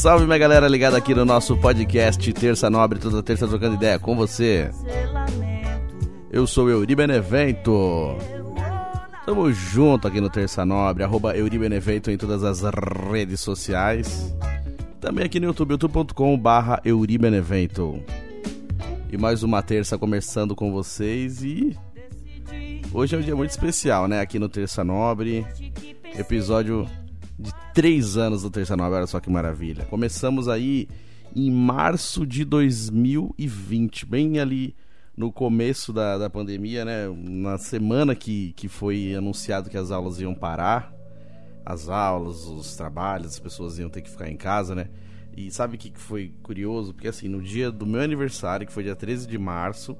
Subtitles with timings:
[0.00, 4.16] Salve, minha galera ligada aqui no nosso podcast Terça Nobre, toda terça trocando ideia com
[4.16, 4.70] você.
[6.30, 8.16] Eu sou Euri Benevento.
[9.26, 12.62] Tamo junto aqui no Terça Nobre, arroba Euri Benevento em todas as
[13.12, 14.34] redes sociais.
[15.02, 18.02] Também aqui no YouTube, youtube.com barra Euri Benevento.
[19.12, 21.76] E mais uma terça começando com vocês e...
[22.90, 24.22] Hoje é um dia muito especial, né?
[24.22, 25.46] Aqui no Terça Nobre.
[26.18, 26.88] Episódio
[27.40, 29.84] de três anos do Terça Nova, olha só que maravilha.
[29.86, 30.88] Começamos aí
[31.34, 34.76] em março de 2020, bem ali
[35.16, 37.08] no começo da, da pandemia, né?
[37.08, 40.92] Na semana que, que foi anunciado que as aulas iam parar,
[41.64, 44.88] as aulas, os trabalhos, as pessoas iam ter que ficar em casa, né?
[45.36, 46.92] E sabe o que foi curioso?
[46.92, 49.96] Porque assim, no dia do meu aniversário, que foi dia 13 de março,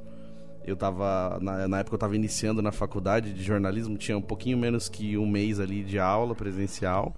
[0.64, 1.38] eu tava.
[1.40, 5.16] Na, na época eu tava iniciando na faculdade de jornalismo, tinha um pouquinho menos que
[5.16, 7.14] um mês ali de aula presencial.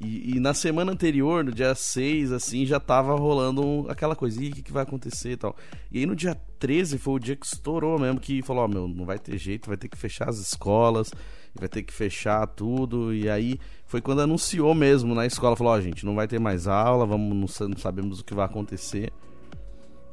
[0.00, 4.42] E, e, na semana anterior, no dia 6, assim, já tava rolando aquela coisa, o
[4.42, 5.56] que, que vai acontecer e tal.
[5.90, 8.68] E aí no dia 13 foi o dia que estourou mesmo, que falou, ó, oh,
[8.68, 11.10] meu, não vai ter jeito, vai ter que fechar as escolas,
[11.52, 13.12] vai ter que fechar tudo.
[13.12, 16.38] E aí foi quando anunciou mesmo na escola, falou, ó, oh, gente, não vai ter
[16.38, 19.12] mais aula, vamos, não, não sabemos o que vai acontecer.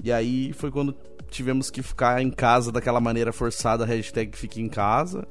[0.03, 0.95] E aí foi quando
[1.29, 5.27] tivemos que ficar em casa daquela maneira forçada, hashtag fique em casa.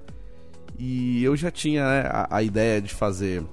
[0.79, 3.45] E eu já tinha né, a, a ideia de fazer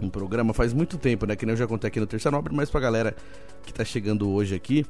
[0.00, 1.36] um programa faz muito tempo, né?
[1.36, 3.14] Que nem eu já contei aqui no Terça Nobre, mas pra galera
[3.64, 4.84] que tá chegando hoje aqui,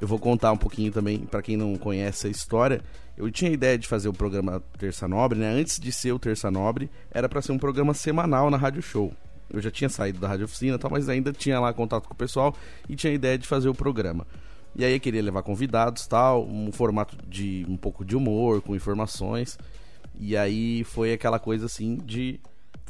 [0.00, 2.80] eu vou contar um pouquinho também, para quem não conhece a história.
[3.16, 5.52] Eu tinha a ideia de fazer o programa Terça Nobre, né?
[5.52, 9.12] Antes de ser o Terça Nobre, era para ser um programa semanal na Rádio Show.
[9.52, 12.16] Eu já tinha saído da Rádio Oficina, tal, mas ainda tinha lá contato com o
[12.16, 12.54] pessoal
[12.88, 14.26] e tinha a ideia de fazer o programa.
[14.74, 18.74] E aí eu queria levar convidados, tal, um formato de um pouco de humor, com
[18.76, 19.58] informações.
[20.18, 22.40] E aí foi aquela coisa assim de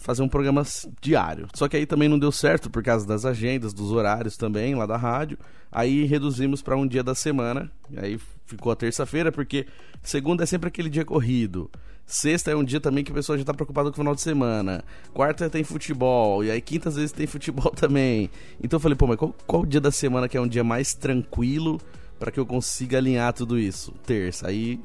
[0.01, 0.63] fazer um programa
[1.01, 1.47] diário.
[1.55, 4.87] Só que aí também não deu certo por causa das agendas, dos horários também lá
[4.87, 5.39] da rádio.
[5.71, 7.71] Aí reduzimos para um dia da semana.
[7.97, 9.67] Aí ficou a terça-feira, porque
[10.03, 11.71] segunda é sempre aquele dia corrido.
[12.07, 14.21] Sexta é um dia também que a pessoa já tá preocupada com o final de
[14.21, 14.83] semana.
[15.13, 16.43] Quarta tem futebol.
[16.43, 18.31] E aí quinta às vezes tem futebol também.
[18.61, 20.95] Então eu falei, pô, mas qual, qual dia da semana que é um dia mais
[20.95, 21.81] tranquilo
[22.19, 23.93] para que eu consiga alinhar tudo isso?
[24.05, 24.49] Terça.
[24.49, 24.81] Aí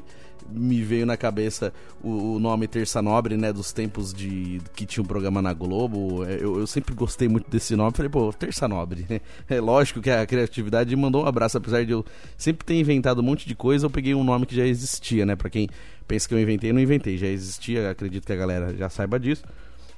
[0.50, 1.74] me veio na cabeça
[2.04, 3.52] o, o, nome Terça Nobre, né?
[3.52, 6.24] Dos tempos de que tinha um programa na Globo.
[6.26, 7.92] É, eu, eu sempre gostei muito desse nome.
[7.96, 9.06] Falei, pô, Terça Nobre.
[9.48, 12.06] É lógico que a criatividade mandou um abraço, apesar de eu
[12.38, 15.36] sempre ter inventado um monte de coisa, eu peguei um nome que já existia, né?
[15.36, 15.68] Pra quem
[16.08, 19.20] pensa que eu inventei, eu não inventei, já existia, acredito que a galera já saiba
[19.20, 19.44] disso.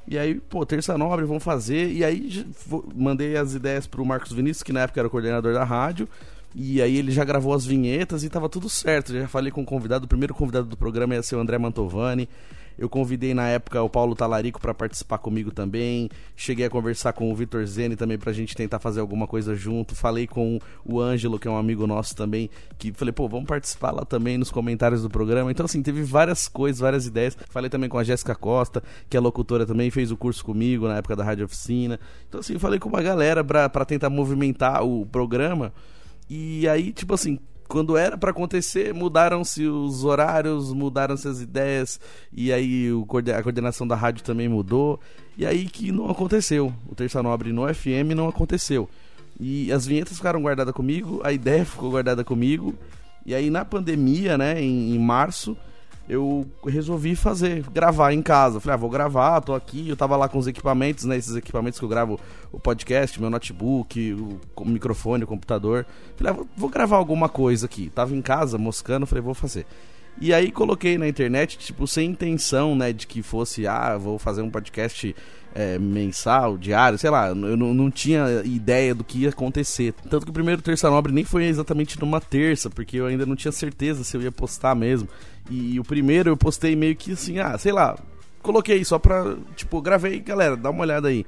[0.08, 1.92] E aí, pô, Terça Nobre, vamos fazer.
[1.92, 2.46] E aí,
[2.96, 6.08] mandei as ideias pro Marcos Vinícius, que na época era o coordenador da rádio.
[6.60, 9.14] E aí ele já gravou as vinhetas e tava tudo certo.
[9.14, 12.28] já falei com o convidado, o primeiro convidado do programa ia ser o André Mantovani.
[12.76, 16.10] Eu convidei na época o Paulo Talarico para participar comigo também.
[16.36, 19.94] Cheguei a conversar com o Vitor Zene também pra gente tentar fazer alguma coisa junto.
[19.94, 23.92] Falei com o Ângelo, que é um amigo nosso também, que falei, pô, vamos participar
[23.92, 25.52] lá também nos comentários do programa.
[25.52, 27.38] Então, assim, teve várias coisas, várias ideias.
[27.50, 30.98] Falei também com a Jéssica Costa, que é locutora também, fez o curso comigo na
[30.98, 32.00] época da Rádio Oficina.
[32.28, 35.72] Então, assim, falei com uma galera pra, pra tentar movimentar o programa.
[36.30, 42.00] E aí, tipo assim, quando era para acontecer, mudaram-se os horários, mudaram-se as ideias,
[42.32, 42.88] e aí
[43.38, 45.00] a coordenação da rádio também mudou,
[45.38, 46.74] e aí que não aconteceu.
[46.90, 48.90] O Terça Nobre no FM não aconteceu.
[49.40, 52.74] E as vinhetas ficaram guardadas comigo, a ideia ficou guardada comigo,
[53.26, 55.56] e aí na pandemia, né, em, em março,
[56.10, 58.60] eu resolvi fazer, gravar em casa.
[58.60, 59.90] Falei, ah, vou gravar, tô aqui.
[59.90, 61.18] Eu tava lá com os equipamentos, né?
[61.18, 62.20] Esses equipamentos que eu gravo
[62.52, 64.14] o podcast, meu notebook,
[64.56, 65.86] o, microfone, o computador.
[66.16, 67.90] Falei, ah, vou, vou gravar alguma coisa aqui.
[67.90, 69.66] Tava em casa, moscando, falei, vou fazer.
[70.20, 74.42] E aí coloquei na internet, tipo, sem intenção, né, de que fosse, ah, vou fazer
[74.42, 75.16] um podcast
[75.54, 79.94] é, mensal, diário, sei lá, eu não, tinha ideia do que ia acontecer.
[80.10, 83.36] Tanto que o primeiro Terça Nobre nem foi exatamente numa terça, porque eu ainda não
[83.36, 85.08] tinha certeza se eu ia postar mesmo.
[85.50, 87.98] E o primeiro eu postei meio que assim, ah, sei lá,
[88.42, 91.26] coloquei só pra, tipo, gravei, galera, dá uma olhada aí.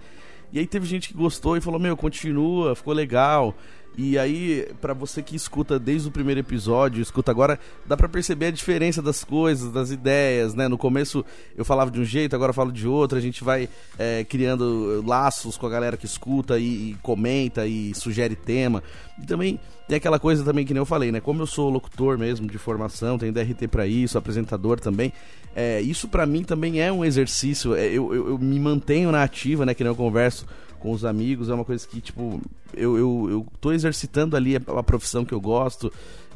[0.51, 3.55] E aí teve gente que gostou e falou, meu, continua, ficou legal.
[4.01, 8.45] E aí, para você que escuta desde o primeiro episódio, escuta agora, dá para perceber
[8.45, 10.69] a diferença das coisas, das ideias, né?
[10.69, 11.25] No começo
[11.57, 13.17] eu falava de um jeito, agora eu falo de outro.
[13.17, 13.67] A gente vai
[13.97, 18.81] é, criando laços com a galera que escuta e, e comenta e sugere tema.
[19.21, 21.19] E também tem aquela coisa também que nem eu falei, né?
[21.19, 25.11] Como eu sou locutor mesmo de formação, tenho DRT para isso, apresentador também.
[25.53, 27.75] É, isso para mim também é um exercício.
[27.75, 29.73] É, eu, eu, eu, me mantenho na ativa, né?
[29.73, 30.45] Que nem eu converso
[30.79, 32.41] com os amigos, é uma coisa que, tipo,
[32.73, 35.91] eu, eu, eu tô exercitando ali a, a profissão que eu gosto,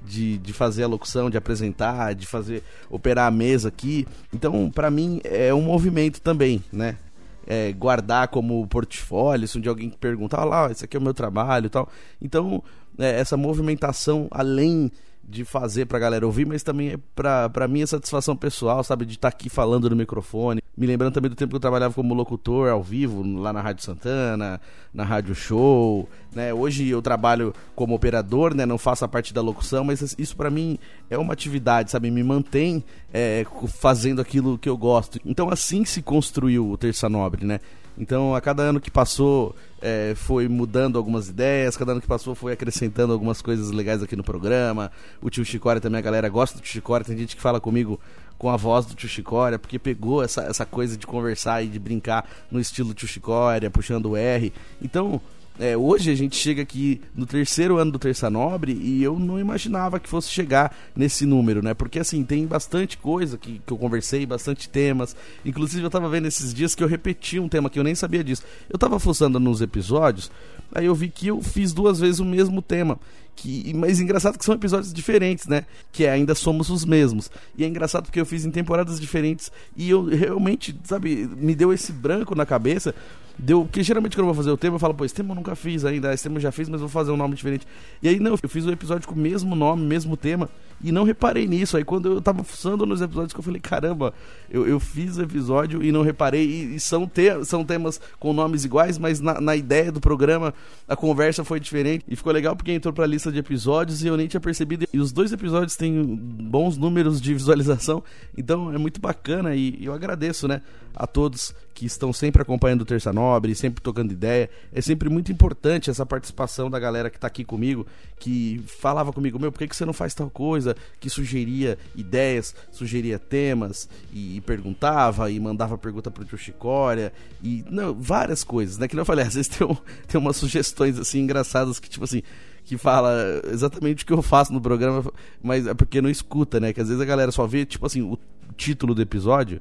[0.05, 4.07] de, de fazer a locução, de apresentar, de fazer operar a mesa aqui.
[4.33, 6.97] Então, para mim, é um movimento também, né?
[7.45, 11.03] É, guardar como portfólio, se um dia alguém perguntar, ah lá, esse aqui é o
[11.03, 11.89] meu trabalho e tal.
[12.21, 12.63] Então,
[12.97, 14.91] é, essa movimentação, além
[15.23, 19.05] de fazer pra galera ouvir, mas também é pra, pra minha satisfação pessoal, sabe?
[19.05, 20.61] De estar tá aqui falando no microfone.
[20.75, 23.83] Me lembrando também do tempo que eu trabalhava como locutor ao vivo, lá na Rádio
[23.83, 24.59] Santana,
[24.93, 26.53] na Rádio Show, né?
[26.53, 28.65] Hoje eu trabalho como operador, né?
[28.65, 30.77] Não faço a parte da locução, mas isso para mim
[31.09, 32.11] é uma atividade, sabe?
[32.11, 32.83] Me mantém
[33.13, 35.19] é, fazendo aquilo que eu gosto.
[35.25, 37.59] Então assim se construiu o Terça Nobre, né?
[37.97, 42.33] Então, a cada ano que passou, é, foi mudando algumas ideias, cada ano que passou
[42.33, 44.89] foi acrescentando algumas coisas legais aqui no programa.
[45.21, 47.99] O tio Chicória também, a galera gosta do tio Chicória, tem gente que fala comigo
[48.37, 51.77] com a voz do tio Chicória, porque pegou essa, essa coisa de conversar e de
[51.79, 54.53] brincar no estilo tio Chicória, puxando o R.
[54.81, 55.19] Então,
[55.59, 59.39] é, hoje a gente chega aqui no terceiro ano do Terça Nobre e eu não
[59.39, 61.75] imaginava que fosse chegar nesse número, né?
[61.75, 65.15] Porque assim, tem bastante coisa que, que eu conversei, bastante temas.
[65.45, 68.23] Inclusive eu tava vendo esses dias que eu repeti um tema que eu nem sabia
[68.23, 68.43] disso.
[68.67, 70.31] Eu tava fuçando nos episódios,
[70.73, 72.99] aí eu vi que eu fiz duas vezes o mesmo tema.
[73.35, 75.65] Que, mas engraçado que são episódios diferentes, né?
[75.91, 77.29] Que é, ainda somos os mesmos.
[77.57, 81.73] E é engraçado porque eu fiz em temporadas diferentes e eu realmente, sabe, me deu
[81.73, 82.93] esse branco na cabeça
[83.37, 85.35] Deu, porque geralmente quando eu vou fazer o tema, eu falo, pô, esse tema eu
[85.35, 87.65] nunca fiz ainda, esse tema eu já fiz, mas vou fazer um nome diferente.
[88.01, 90.49] E aí, não, eu fiz o um episódio com o mesmo nome, mesmo tema,
[90.83, 91.75] e não reparei nisso.
[91.75, 94.13] Aí quando eu tava fuçando nos episódios, que eu falei, caramba,
[94.49, 96.45] eu, eu fiz o episódio e não reparei.
[96.45, 100.53] E, e são, te, são temas com nomes iguais, mas na, na, ideia do programa
[100.87, 102.05] a conversa foi diferente.
[102.07, 104.85] E ficou legal porque entrou pra lista de episódios e eu nem tinha percebido.
[104.93, 108.03] E os dois episódios têm bons números de visualização,
[108.37, 110.61] então é muito bacana e, eu agradeço, né,
[110.95, 114.49] a todos que estão sempre acompanhando o Terça Nobre, sempre tocando ideia.
[114.71, 117.85] É sempre muito importante essa participação da galera que está aqui comigo,
[118.19, 120.75] que falava comigo, meu, por que, que você não faz tal coisa?
[120.99, 127.11] Que sugeria ideias, sugeria temas, e, perguntava, e mandava pergunta pro tio Chicória,
[127.41, 128.87] e não, várias coisas, né?
[128.87, 129.75] Que eu falei, às vezes tem, um,
[130.07, 132.21] tem umas sugestões assim engraçadas que, tipo assim,
[132.63, 135.03] que fala exatamente o que eu faço no programa,
[135.41, 136.71] mas é porque não escuta, né?
[136.71, 138.17] Que às vezes a galera só vê, tipo assim, o
[138.55, 139.59] título do episódio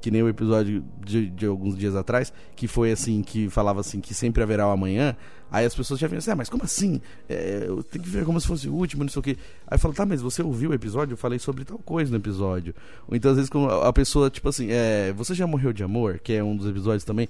[0.00, 4.00] que nem o episódio de, de, alguns dias atrás, que foi assim, que falava assim,
[4.00, 5.16] que sempre haverá o amanhã.
[5.50, 7.00] Aí as pessoas já vinham assim, ah, mas como assim?
[7.28, 9.36] É, eu tenho que ver como se fosse o último, não sei o quê.
[9.66, 11.14] Aí eu falo, tá, mas você ouviu o episódio?
[11.14, 12.74] Eu falei sobre tal coisa no episódio.
[13.08, 13.50] Ou então, às vezes,
[13.82, 16.20] a pessoa, tipo assim, é, você já morreu de amor?
[16.20, 17.28] Que é um dos episódios também.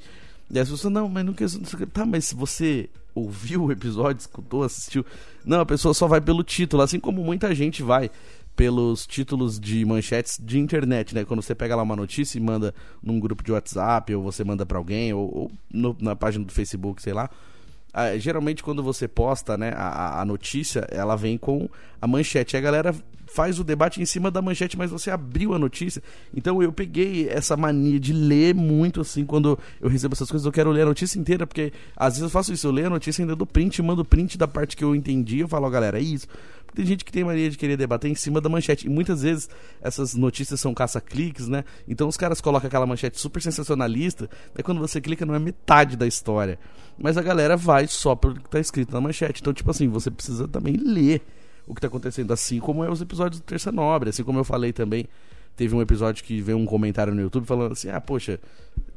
[0.51, 1.49] E as pessoas, não, mas não quer.
[1.93, 5.05] Tá, mas você ouviu o episódio, escutou, assistiu.
[5.45, 8.11] Não, a pessoa só vai pelo título, assim como muita gente vai
[8.61, 11.25] pelos títulos de manchetes de internet, né?
[11.25, 14.67] Quando você pega lá uma notícia e manda num grupo de WhatsApp, ou você manda
[14.67, 17.31] para alguém, ou, ou no, na página do Facebook, sei lá.
[17.91, 21.71] Ah, geralmente quando você posta, né, a, a notícia, ela vem com
[22.03, 22.55] a manchete.
[22.55, 22.95] E a galera
[23.35, 26.03] faz o debate em cima da manchete, mas você abriu a notícia.
[26.35, 30.53] Então eu peguei essa mania de ler muito assim, quando eu recebo essas coisas, eu
[30.53, 33.23] quero ler a notícia inteira, porque às vezes eu faço isso, eu leio a notícia
[33.23, 36.03] ainda do print, mando print da parte que eu entendi, eu falo, ó, galera, é
[36.03, 36.27] isso.
[36.75, 38.87] Tem gente que tem mania de querer debater em cima da manchete.
[38.87, 39.49] E muitas vezes
[39.83, 41.65] essas notícias são caça-cliques, né?
[41.89, 45.97] Então os caras colocam aquela manchete super sensacionalista, e quando você clica não é metade
[45.97, 46.59] da história.
[46.97, 49.41] Mas a galera vai só pelo que está escrito na manchete.
[49.41, 51.23] Então, tipo assim, você precisa também ler
[51.71, 54.45] o que está acontecendo, assim como é os episódios do Terça Nobre, assim como eu
[54.45, 55.07] falei também.
[55.57, 58.41] Teve um episódio que veio um comentário no YouTube falando assim: ah, poxa,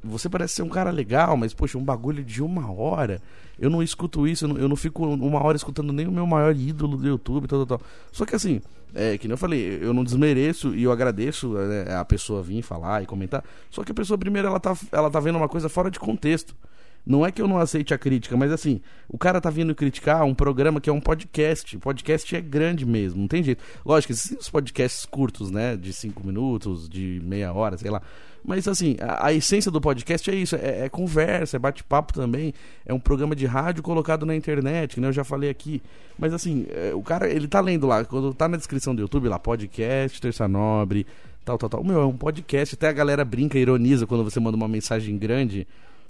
[0.03, 3.21] você parece ser um cara legal, mas poxa, um bagulho de uma hora.
[3.59, 6.25] Eu não escuto isso, eu não, eu não fico uma hora escutando nem o meu
[6.25, 7.87] maior ídolo do YouTube, tal, tal, tal.
[8.11, 8.59] Só que assim,
[8.95, 12.63] é, que nem eu falei, eu não desmereço e eu agradeço né, a pessoa vir
[12.63, 13.43] falar e comentar.
[13.69, 16.55] Só que a pessoa, primeiro, ela tá, ela tá vendo uma coisa fora de contexto.
[17.05, 18.79] Não é que eu não aceite a crítica, mas assim,
[19.09, 21.75] o cara tá vindo criticar um programa que é um podcast.
[21.75, 23.61] O podcast é grande mesmo, não tem jeito.
[23.85, 25.75] Lógico, existem os podcasts curtos, né?
[25.75, 28.01] De cinco minutos, de meia hora, sei lá.
[28.45, 32.53] Mas assim, a, a essência do podcast é isso: é, é conversa, é bate-papo também.
[32.85, 35.81] É um programa de rádio colocado na internet, que né, eu já falei aqui.
[36.17, 39.27] Mas assim, é, o cara, ele tá lendo lá, quando tá na descrição do YouTube,
[39.27, 41.05] lá, podcast, Terça Nobre,
[41.43, 41.83] tal, tal, tal.
[41.83, 42.75] Meu, é um podcast.
[42.75, 45.67] Até a galera brinca, ironiza quando você manda uma mensagem grande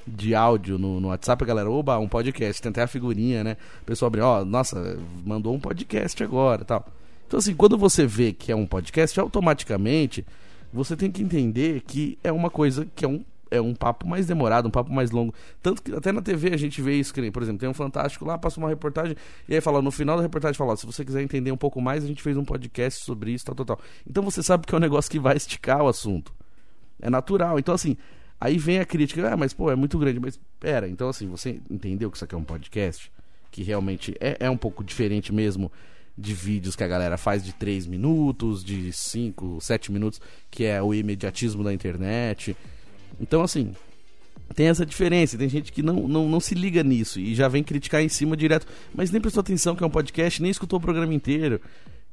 [0.07, 3.57] de áudio no, no WhatsApp, a galera, oba, um podcast, tem até a figurinha, né?
[3.81, 6.85] O pessoal abre, ó, oh, nossa, mandou um podcast agora tal.
[7.27, 10.25] Então, assim, quando você vê que é um podcast, automaticamente
[10.71, 14.25] você tem que entender que é uma coisa que é um é um papo mais
[14.25, 15.31] demorado, um papo mais longo.
[15.61, 18.35] Tanto que até na TV a gente vê isso, por exemplo, tem um Fantástico lá,
[18.35, 19.15] passa uma reportagem,
[19.47, 22.03] e aí fala, no final da reportagem fala, se você quiser entender um pouco mais,
[22.03, 23.79] a gente fez um podcast sobre isso, tal, tal, tal.
[24.09, 26.33] Então você sabe que é um negócio que vai esticar o assunto.
[26.99, 27.59] É natural.
[27.59, 27.95] Então, assim,
[28.43, 30.19] aí vem a crítica, ah, mas pô, é muito grande.
[30.19, 33.09] Mas pera, então assim, você entendeu que isso aqui é um podcast?
[33.49, 35.71] Que realmente é, é um pouco diferente mesmo
[36.17, 40.19] de vídeos que a galera faz de 3 minutos, de 5, 7 minutos,
[40.51, 42.55] que é o imediatismo da internet.
[43.19, 43.73] Então, assim,
[44.53, 45.37] tem essa diferença.
[45.37, 48.35] Tem gente que não, não, não se liga nisso e já vem criticar em cima
[48.35, 51.61] direto, mas nem prestou atenção que é um podcast, nem escutou o programa inteiro.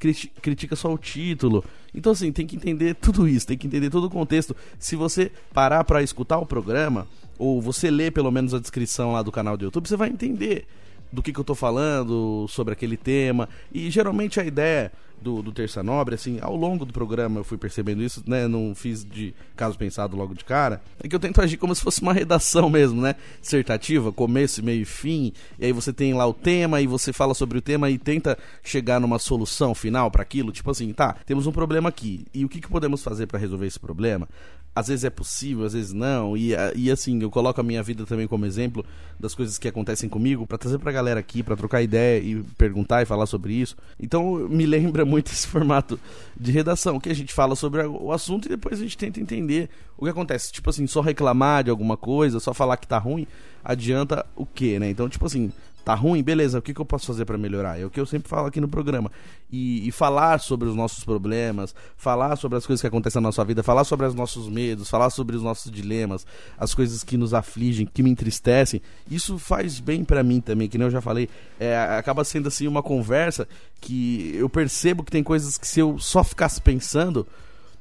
[0.00, 1.62] Critica só o título.
[1.94, 4.56] Então, assim, tem que entender tudo isso, tem que entender todo o contexto.
[4.78, 7.06] Se você parar para escutar o programa,
[7.38, 10.66] ou você ler pelo menos a descrição lá do canal do YouTube, você vai entender
[11.12, 13.48] do que, que eu tô falando, sobre aquele tema.
[13.72, 17.58] E geralmente a ideia do, do Terça Nobre, assim, ao longo do programa eu fui
[17.58, 18.48] percebendo isso, né?
[18.48, 20.80] Não fiz de caso pensado logo de cara.
[21.02, 23.14] É que eu tento agir como se fosse uma redação mesmo, né?
[23.40, 25.32] Dissertativa, começo, meio e fim.
[25.58, 28.38] E aí você tem lá o tema e você fala sobre o tema e tenta
[28.62, 30.52] chegar numa solução final para aquilo.
[30.52, 32.24] Tipo assim, tá, temos um problema aqui.
[32.32, 34.28] E o que, que podemos fazer para resolver esse problema?
[34.74, 36.36] às vezes é possível, às vezes não.
[36.36, 38.84] E, e assim, eu coloco a minha vida também como exemplo
[39.18, 43.02] das coisas que acontecem comigo para trazer pra galera aqui, para trocar ideia e perguntar
[43.02, 43.76] e falar sobre isso.
[43.98, 45.98] Então me lembra muito esse formato
[46.38, 49.68] de redação, que a gente fala sobre o assunto e depois a gente tenta entender
[49.98, 50.52] o que acontece.
[50.52, 53.26] Tipo assim, só reclamar de alguma coisa, só falar que tá ruim,
[53.64, 54.88] adianta o quê, né?
[54.88, 55.52] Então, tipo assim,
[55.84, 56.22] Tá ruim?
[56.22, 57.80] Beleza, o que, que eu posso fazer para melhorar?
[57.80, 59.10] É o que eu sempre falo aqui no programa.
[59.50, 63.44] E, e, falar sobre os nossos problemas, falar sobre as coisas que acontecem na nossa
[63.44, 66.24] vida, falar sobre os nossos medos, falar sobre os nossos dilemas,
[66.56, 68.80] as coisas que nos afligem, que me entristecem.
[69.10, 71.28] Isso faz bem para mim também, que nem eu já falei.
[71.58, 73.48] É, acaba sendo assim uma conversa
[73.80, 77.26] que eu percebo que tem coisas que se eu só ficasse pensando,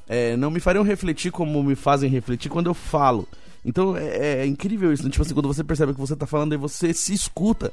[0.07, 3.27] é, não me fariam refletir como me fazem refletir quando eu falo.
[3.63, 5.09] Então é, é incrível isso, né?
[5.09, 7.71] tipo assim, quando você percebe que você tá falando e você se escuta.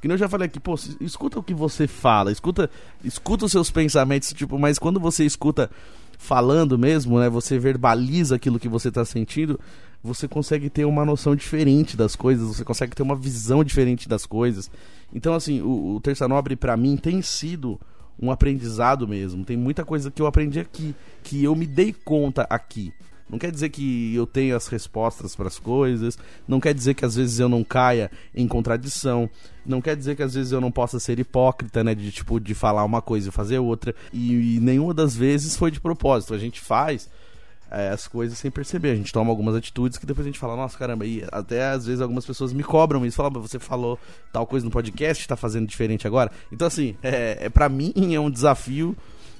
[0.00, 2.70] Que eu já falei aqui, pô, escuta o que você fala, escuta,
[3.02, 5.70] escuta os seus pensamentos, tipo, mas quando você escuta
[6.18, 9.58] falando mesmo, né, você verbaliza aquilo que você tá sentindo,
[10.02, 14.26] você consegue ter uma noção diferente das coisas, você consegue ter uma visão diferente das
[14.26, 14.70] coisas.
[15.14, 17.80] Então, assim, o, o Terça Nobre para mim tem sido
[18.20, 19.44] um aprendizado mesmo.
[19.44, 22.92] Tem muita coisa que eu aprendi aqui, que eu me dei conta aqui.
[23.28, 27.04] Não quer dizer que eu tenho as respostas para as coisas, não quer dizer que
[27.04, 29.28] às vezes eu não caia em contradição,
[29.64, 32.54] não quer dizer que às vezes eu não possa ser hipócrita, né, de tipo de
[32.54, 36.34] falar uma coisa e fazer outra, e, e nenhuma das vezes foi de propósito.
[36.34, 37.08] A gente faz
[37.74, 38.90] é, as coisas sem perceber.
[38.90, 41.86] A gente toma algumas atitudes que depois a gente fala, nossa, caramba, e até às
[41.86, 43.98] vezes algumas pessoas me cobram isso, falam, você falou
[44.32, 46.30] tal coisa no podcast, tá fazendo diferente agora.
[46.52, 48.96] Então, assim, é, é para mim é um desafio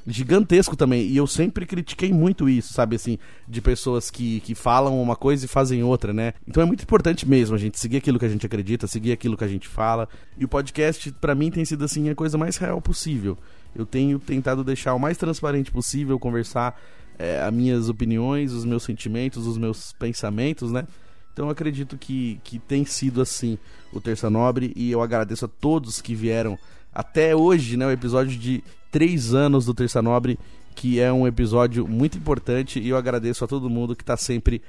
[0.07, 1.07] gigantesco também.
[1.07, 3.19] E eu sempre critiquei muito isso, sabe, assim,
[3.49, 6.35] de pessoas que, que falam uma coisa e fazem outra, né?
[6.47, 9.37] Então é muito importante mesmo a gente seguir aquilo que a gente acredita, seguir aquilo
[9.37, 10.09] que a gente fala.
[10.39, 13.37] E o podcast, para mim, tem sido assim a coisa mais real possível.
[13.75, 16.81] Eu tenho tentado deixar o mais transparente possível, conversar
[17.19, 20.87] é, as minhas opiniões, os meus sentimentos, os meus pensamentos, né?
[21.33, 23.59] Então eu acredito que, que tem sido assim
[23.93, 26.57] o Terça Nobre e eu agradeço a todos que vieram
[26.93, 27.87] até hoje, né?
[27.87, 28.63] O episódio de
[28.95, 30.39] três anos do Terça Nobre,
[30.73, 34.63] que é um episódio muito importante e eu agradeço a todo mundo que está sempre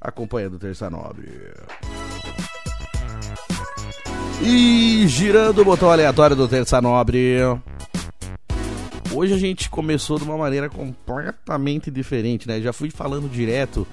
[0.00, 1.28] acompanhando o Terça Nobre.
[4.42, 7.36] E girando o botão aleatório do Terça Nobre.
[9.14, 12.60] Hoje a gente começou de uma maneira completamente diferente, né?
[12.60, 13.86] Já fui falando direto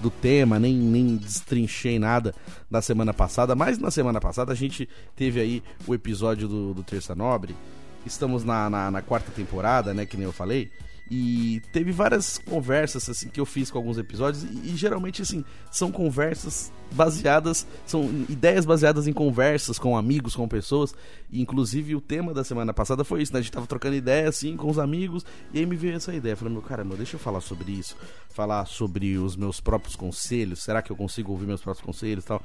[0.00, 2.32] do tema, nem, nem destrinchei nada
[2.70, 6.84] na semana passada, mas na semana passada a gente teve aí o episódio do, do
[6.84, 7.56] Terça Nobre
[8.04, 10.06] Estamos na, na, na, quarta temporada, né?
[10.06, 10.70] Que nem eu falei.
[11.10, 15.44] E teve várias conversas assim que eu fiz com alguns episódios e, e, geralmente assim
[15.70, 20.94] são conversas baseadas, são ideias baseadas em conversas com amigos, com pessoas.
[21.30, 23.40] E, inclusive o tema da semana passada foi isso, né?
[23.40, 26.34] A gente tava trocando ideia assim com os amigos e aí me veio essa ideia,
[26.34, 27.94] falei, meu caramba, deixa eu falar sobre isso,
[28.30, 30.62] falar sobre os meus próprios conselhos.
[30.62, 32.42] Será que eu consigo ouvir meus próprios conselhos, e tal?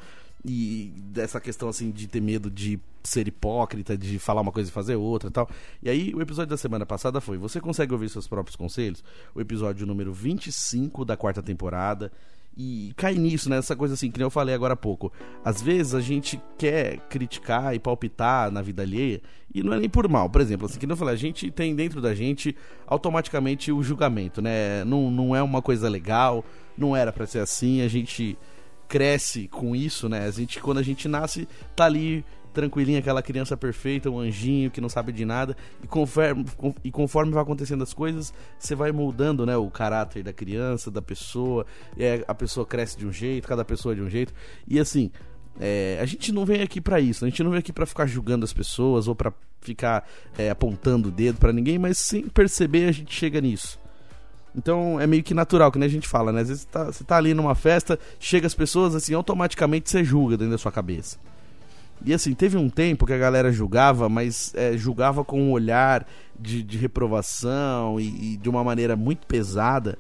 [0.48, 4.74] E dessa questão assim de ter medo de ser hipócrita, de falar uma coisa e
[4.74, 5.50] fazer outra e tal.
[5.84, 9.04] E aí o episódio da semana passada foi: Você consegue ouvir seus próprios conselhos?
[9.36, 12.12] O episódio número 25 da quarta temporada.
[12.60, 13.58] E cai nisso, né?
[13.58, 15.12] Essa coisa assim, que nem eu falei agora há pouco.
[15.46, 19.22] Às vezes a gente quer criticar e palpitar na vida alheia,
[19.54, 20.27] e não é nem por mal.
[20.27, 22.56] Por exemplo, assim, que nem eu falei, a gente tem dentro da gente
[22.88, 24.84] automaticamente o julgamento, né?
[24.86, 26.44] Não, não é uma coisa legal,
[26.75, 28.36] não era para ser assim, a gente
[28.88, 30.25] cresce com isso, né?
[30.25, 34.82] A gente, quando a gente nasce, tá ali tranquilinha, aquela criança perfeita, um anjinho que
[34.82, 36.44] não sabe de nada, e conforme,
[36.84, 41.01] e conforme vai acontecendo as coisas, você vai moldando, né, o caráter da criança, da
[41.01, 44.34] pessoa, é, a pessoa cresce de um jeito, cada pessoa de um jeito,
[44.67, 45.12] e assim,
[45.60, 48.08] é, a gente não vem aqui para isso, a gente não vem aqui para ficar
[48.08, 52.89] julgando as pessoas ou para ficar é, apontando o dedo para ninguém, mas sem perceber
[52.89, 53.79] a gente chega nisso.
[54.58, 56.42] Então é meio que natural, que nem a gente fala, né?
[56.42, 60.04] Às vezes você tá, você tá ali numa festa, chega as pessoas, assim, automaticamente você
[60.04, 61.18] julga dentro da sua cabeça.
[62.04, 66.08] E assim, teve um tempo que a galera julgava, mas é, julgava com um olhar
[66.40, 69.98] de, de reprovação e, e, de uma maneira muito pesada.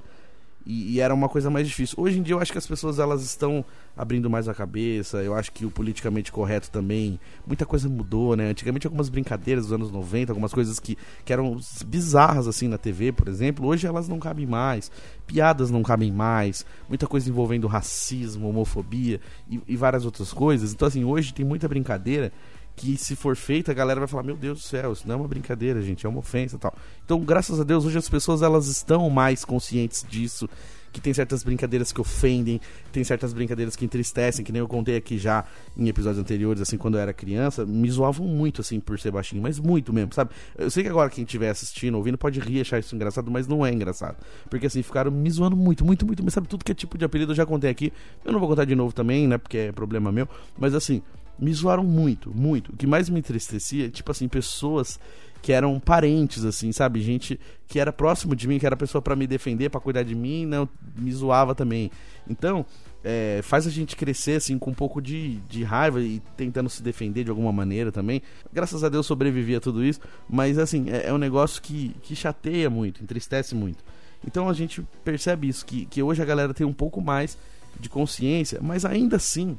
[0.67, 1.95] E, e, era uma coisa mais difícil.
[1.97, 3.63] Hoje em dia eu acho que as pessoas elas estão
[3.95, 5.23] abrindo mais a cabeça.
[5.23, 7.17] Eu acho que o politicamente correto também.
[7.45, 8.49] Muita coisa mudou, né?
[8.49, 13.13] Antigamente algumas brincadeiras dos anos 90, algumas coisas que, que eram bizarras assim na TV,
[13.13, 14.91] por exemplo, hoje elas não cabem mais.
[15.25, 16.65] Piadas não cabem mais.
[16.89, 20.73] Muita coisa envolvendo racismo, homofobia e, e várias outras coisas.
[20.73, 22.33] Então, assim, hoje tem muita brincadeira
[22.77, 25.17] que se for feita, a galera vai falar: Meu Deus do céu, isso não é
[25.17, 26.73] uma brincadeira, gente, é uma ofensa tal.
[27.03, 30.47] Então, graças a Deus, hoje as pessoas elas estão mais conscientes disso.
[30.89, 34.95] Que tem certas brincadeiras que ofendem, tem certas brincadeiras que entristecem, que nem eu contei
[34.95, 35.43] aqui já
[35.75, 39.41] em episódios anteriores, assim, quando eu era criança, me zoavam muito, assim, por ser baixinho,
[39.41, 40.31] mas muito mesmo, sabe?
[40.57, 43.63] Eu sei que agora quem estiver assistindo, ouvindo, pode rir achar isso engraçado, mas não
[43.63, 44.15] é engraçado.
[44.49, 47.05] Porque, assim, ficaram me zoando muito, muito, muito, mas sabe, tudo que é tipo de
[47.05, 47.93] apelido eu já contei aqui,
[48.25, 51.03] eu não vou contar de novo também, né, porque é problema meu, mas assim,
[51.39, 52.71] me zoaram muito, muito.
[52.71, 54.99] O que mais me entristecia, tipo assim, pessoas
[55.41, 57.01] que eram parentes, assim, sabe?
[57.01, 60.15] Gente que era próximo de mim, que era pessoa para me defender, para cuidar de
[60.15, 61.91] mim, não me zoava também.
[62.27, 62.65] Então,
[63.03, 66.81] é, faz a gente crescer, assim, com um pouco de, de raiva e tentando se
[66.81, 68.21] defender de alguma maneira também.
[68.51, 72.15] Graças a Deus sobrevivi a tudo isso, mas, assim, é, é um negócio que, que
[72.15, 73.83] chateia muito, entristece muito.
[74.25, 77.37] Então a gente percebe isso, que, que hoje a galera tem um pouco mais
[77.79, 79.57] de consciência, mas ainda assim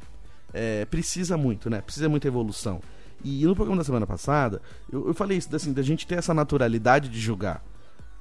[0.53, 1.81] é, precisa muito, né?
[1.81, 2.81] Precisa muita evolução.
[3.25, 6.33] E no programa da semana passada, eu, eu falei isso, assim, da gente ter essa
[6.33, 7.63] naturalidade de julgar.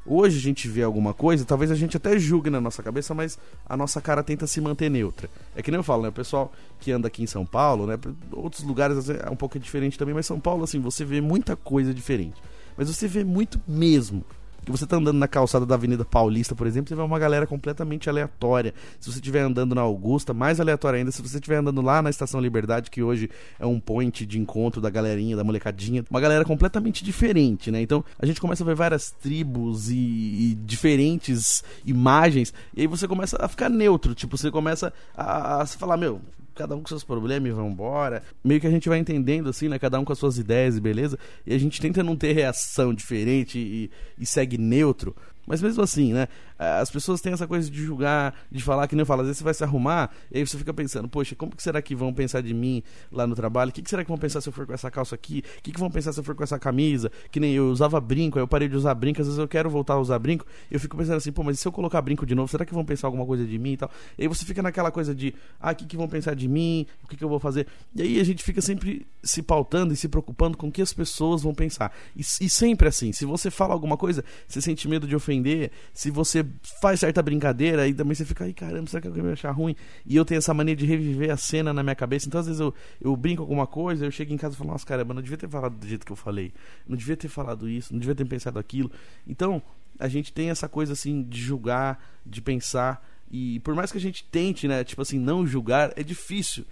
[0.10, 3.38] Hoje a gente vê alguma coisa, talvez a gente até julgue na nossa cabeça, mas
[3.66, 5.30] a nossa cara tenta se manter neutra.
[5.54, 6.10] É que nem eu falo, né?
[6.10, 8.00] O pessoal que anda aqui em São Paulo, né?
[8.32, 11.94] Outros lugares é um pouco diferente também, mas São Paulo, assim, você vê muita coisa
[11.94, 12.42] diferente.
[12.78, 14.24] Mas você vê muito mesmo
[14.68, 17.48] que você tá andando na calçada da Avenida Paulista, por exemplo, você vê uma galera
[17.48, 18.74] completamente aleatória.
[19.00, 21.10] Se você estiver andando na Augusta, mais aleatória ainda.
[21.10, 24.82] Se você estiver andando lá na Estação Liberdade, que hoje é um point de encontro
[24.82, 27.82] da galerinha, da molecadinha, uma galera completamente diferente, né?
[27.82, 33.08] Então a gente começa a ver várias tribos e, e diferentes imagens, e aí você
[33.08, 36.20] começa a ficar neutro, tipo, você começa a, a falar, meu,
[36.58, 38.24] cada um com seus problemas e vão embora.
[38.44, 39.78] Meio que a gente vai entendendo, assim, né?
[39.78, 41.18] Cada um com as suas ideias e beleza.
[41.46, 45.16] E a gente tenta não ter reação diferente e, e segue neutro.
[45.46, 46.28] Mas mesmo assim, né?
[46.58, 49.38] As pessoas têm essa coisa de julgar, de falar que nem eu falo, às vezes
[49.40, 52.14] você vai se arrumar, e aí você fica pensando, poxa, como que será que vão
[52.14, 53.70] pensar de mim lá no trabalho?
[53.70, 55.44] O que, que será que vão pensar se eu for com essa calça aqui?
[55.60, 57.12] O que, que vão pensar se eu for com essa camisa?
[57.32, 59.70] Que nem eu usava brinco, aí eu parei de usar brinco, às vezes eu quero
[59.70, 62.26] voltar a usar brinco, e eu fico pensando assim, pô, mas se eu colocar brinco
[62.26, 63.92] de novo, será que vão pensar alguma coisa de mim e tal?
[64.18, 66.86] E aí você fica naquela coisa de, ah, o que, que vão pensar de mim?
[67.04, 67.68] O que, que eu vou fazer?
[67.96, 70.94] E aí a gente fica sempre se pautando e se preocupando com o que as
[70.94, 71.92] pessoas vão pensar.
[72.16, 76.10] E, e sempre assim, se você fala alguma coisa, você sente medo de ofender, se
[76.10, 76.47] você
[76.82, 79.76] faz certa brincadeira e também você fica, ai caramba, será que alguém vai achar ruim?
[80.06, 82.28] E eu tenho essa mania de reviver a cena na minha cabeça.
[82.28, 84.86] Então, às vezes, eu, eu brinco alguma coisa, eu chego em casa e falo, nossa,
[84.86, 86.54] caramba, não devia ter falado do jeito que eu falei.
[86.88, 88.92] Não devia ter falado isso, não devia ter pensado aquilo.
[89.28, 89.62] Então,
[90.00, 93.06] a gente tem essa coisa assim de julgar, de pensar.
[93.32, 96.66] E por mais que a gente tente, né, tipo assim, não julgar, é difícil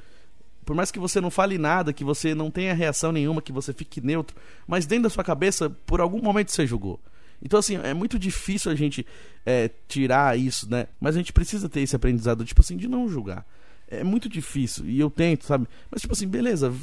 [0.65, 3.71] por mais que você não fale nada, que você não tenha reação nenhuma, que você
[3.71, 4.35] fique neutro,
[4.67, 6.99] mas dentro da sua cabeça, por algum momento você julgou.
[7.45, 9.05] Então, assim, é muito difícil a gente
[9.45, 10.87] é, tirar isso, né?
[10.99, 13.45] Mas a gente precisa ter esse aprendizado, tipo assim, de não julgar.
[13.87, 15.67] É muito difícil, e eu tento, sabe?
[15.91, 16.73] Mas, tipo assim, beleza,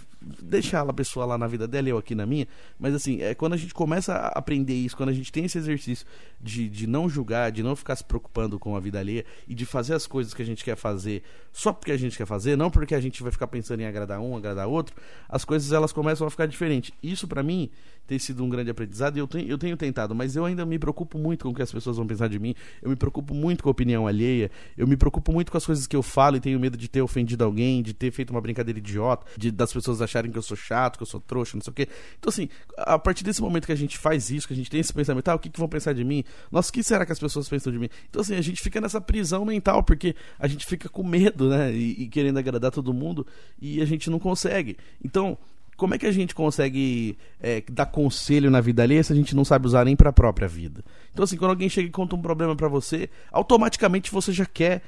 [0.40, 2.46] deixar a pessoa lá na vida dela eu aqui na minha.
[2.78, 5.58] Mas assim, é quando a gente começa a aprender isso, quando a gente tem esse
[5.58, 6.06] exercício
[6.40, 9.66] de, de não julgar, de não ficar se preocupando com a vida alheia e de
[9.66, 11.22] fazer as coisas que a gente quer fazer
[11.52, 14.20] só porque a gente quer fazer, não porque a gente vai ficar pensando em agradar
[14.20, 14.94] um, agradar outro,
[15.28, 16.92] as coisas elas começam a ficar diferentes.
[17.02, 17.68] Isso para mim
[18.06, 20.78] tem sido um grande aprendizado e eu tenho, eu tenho tentado, mas eu ainda me
[20.78, 23.62] preocupo muito com o que as pessoas vão pensar de mim, eu me preocupo muito
[23.62, 26.40] com a opinião alheia, eu me preocupo muito com as coisas que eu falo e
[26.40, 30.02] tenho medo de ter ofendido alguém, de ter feito uma brincadeira idiota, de das pessoas
[30.02, 31.88] acharem que eu sou chato, que eu sou trouxa, não sei o quê.
[32.18, 34.80] Então, assim, a partir desse momento que a gente faz isso, que a gente tem
[34.80, 36.24] esse pensamento, ah, o que, que vão pensar de mim?
[36.50, 37.88] Nossa, o que será que as pessoas pensam de mim?
[38.08, 41.72] Então, assim, a gente fica nessa prisão mental, porque a gente fica com medo, né?
[41.72, 43.26] E, e querendo agradar todo mundo,
[43.60, 44.76] e a gente não consegue.
[45.04, 45.38] Então,
[45.82, 49.34] como é que a gente consegue é, dar conselho na vida alheia se a gente
[49.34, 50.84] não sabe usar nem para a própria vida?
[51.12, 54.80] Então, assim, quando alguém chega e conta um problema para você, automaticamente você já quer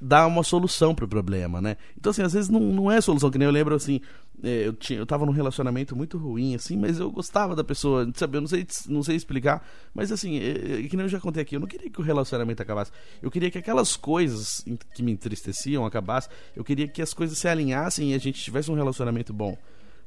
[0.00, 1.76] dar uma solução pro problema, né?
[1.96, 4.00] Então, assim, às vezes não, não é solução, que nem eu lembro, assim,
[4.42, 8.10] é, eu, tinha, eu tava num relacionamento muito ruim, assim, mas eu gostava da pessoa,
[8.16, 8.38] sabe?
[8.38, 11.44] Eu não sei, não sei explicar, mas assim, é, é, que nem eu já contei
[11.44, 12.90] aqui, eu não queria que o relacionamento acabasse.
[13.22, 14.64] Eu queria que aquelas coisas
[14.96, 18.68] que me entristeciam acabassem, eu queria que as coisas se alinhassem e a gente tivesse
[18.68, 19.56] um relacionamento bom.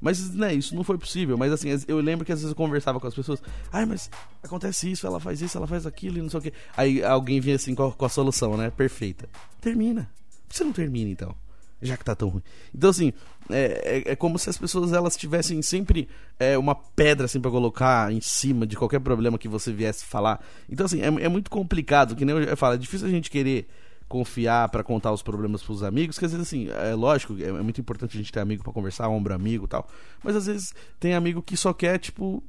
[0.04, 1.38] Mas, né, isso não foi possível.
[1.38, 3.42] Mas, assim, eu lembro que às vezes eu conversava com as pessoas.
[3.72, 4.12] Ai, mas
[4.44, 6.54] acontece isso, ela faz isso, ela faz aquilo e não sei o quê.
[6.76, 8.70] Aí alguém vinha assim com a, com a solução, né?
[8.70, 9.30] Perfeita.
[9.62, 10.10] Termina.
[10.50, 11.34] Você não termina, então?
[11.82, 12.44] Já que tá tão ruim.
[12.76, 13.14] Então, assim,
[13.50, 17.52] é, é, é como se as pessoas elas tivessem sempre é, uma pedra assim para
[17.52, 20.44] colocar em cima de qualquer problema que você viesse falar.
[20.70, 22.14] Então, assim, é, é muito complicado.
[22.14, 23.70] Que nem eu falo, é difícil a gente querer
[24.08, 27.62] confiar para contar os problemas pros amigos, que às vezes assim, é lógico, é, é
[27.62, 29.88] muito importante a gente ter amigo para conversar, ombro amigo, tal.
[30.24, 32.44] Mas às vezes tem amigo que só quer tipo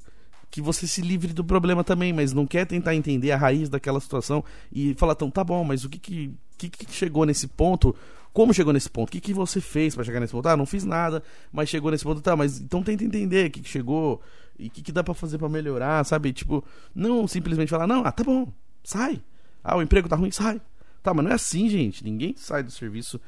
[0.55, 3.99] que você se livre do problema também, mas não quer tentar entender a raiz daquela
[3.99, 7.93] situação e falar, então, tá bom, mas o que que, que, que chegou nesse ponto?
[8.33, 9.09] Como chegou nesse ponto?
[9.09, 10.47] O que, que você fez para chegar nesse ponto?
[10.47, 13.63] Ah, não fiz nada, mas chegou nesse ponto, tá, mas então tenta entender o que,
[13.63, 14.23] que chegou
[14.57, 16.33] e o que, que dá para fazer para melhorar, sabe?
[16.33, 16.65] Tipo,
[16.95, 18.47] não simplesmente falar, não, ah, tá bom,
[18.85, 19.21] sai.
[19.63, 20.61] Ah, o emprego tá ruim, sai.
[21.05, 22.03] Tá, mas não é assim, gente.
[22.03, 23.21] Ninguém sai do serviço.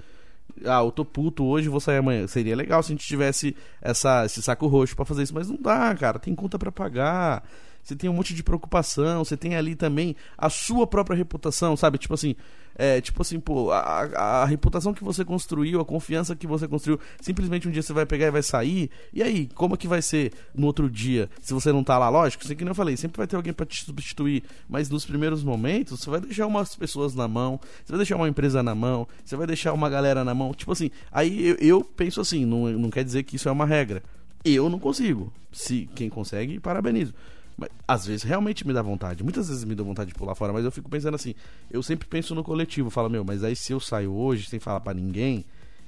[0.64, 2.26] Ah, eu tô puto hoje, vou sair amanhã.
[2.26, 5.56] Seria legal se a gente tivesse essa, esse saco roxo para fazer isso, mas não
[5.60, 6.18] dá, cara.
[6.18, 7.44] Tem conta para pagar
[7.86, 11.98] você tem um monte de preocupação, você tem ali também a sua própria reputação, sabe?
[11.98, 12.34] Tipo assim,
[12.76, 17.00] é, tipo assim, pô, a, a, reputação que você construiu, a confiança que você construiu,
[17.20, 18.90] simplesmente um dia você vai pegar e vai sair.
[19.12, 22.08] E aí, como é que vai ser no outro dia, se você não tá lá?
[22.08, 25.06] Lógico, sei que nem eu falei, sempre vai ter alguém para te substituir, mas nos
[25.06, 28.74] primeiros momentos, você vai deixar umas pessoas na mão, você vai deixar uma empresa na
[28.74, 30.52] mão, você vai deixar uma galera na mão.
[30.52, 33.66] Tipo assim, aí eu, eu penso assim, não, não quer dizer que isso é uma
[33.66, 34.02] regra.
[34.44, 35.32] Eu não consigo.
[35.50, 37.12] Se quem consegue, parabenizo.
[37.56, 39.22] Mas, às vezes realmente me dá vontade.
[39.22, 41.34] Muitas vezes me dá vontade de pular fora, mas eu fico pensando assim.
[41.70, 42.90] Eu sempre penso no coletivo.
[42.90, 45.44] Falo, meu, mas aí se eu saio hoje sem falar para ninguém,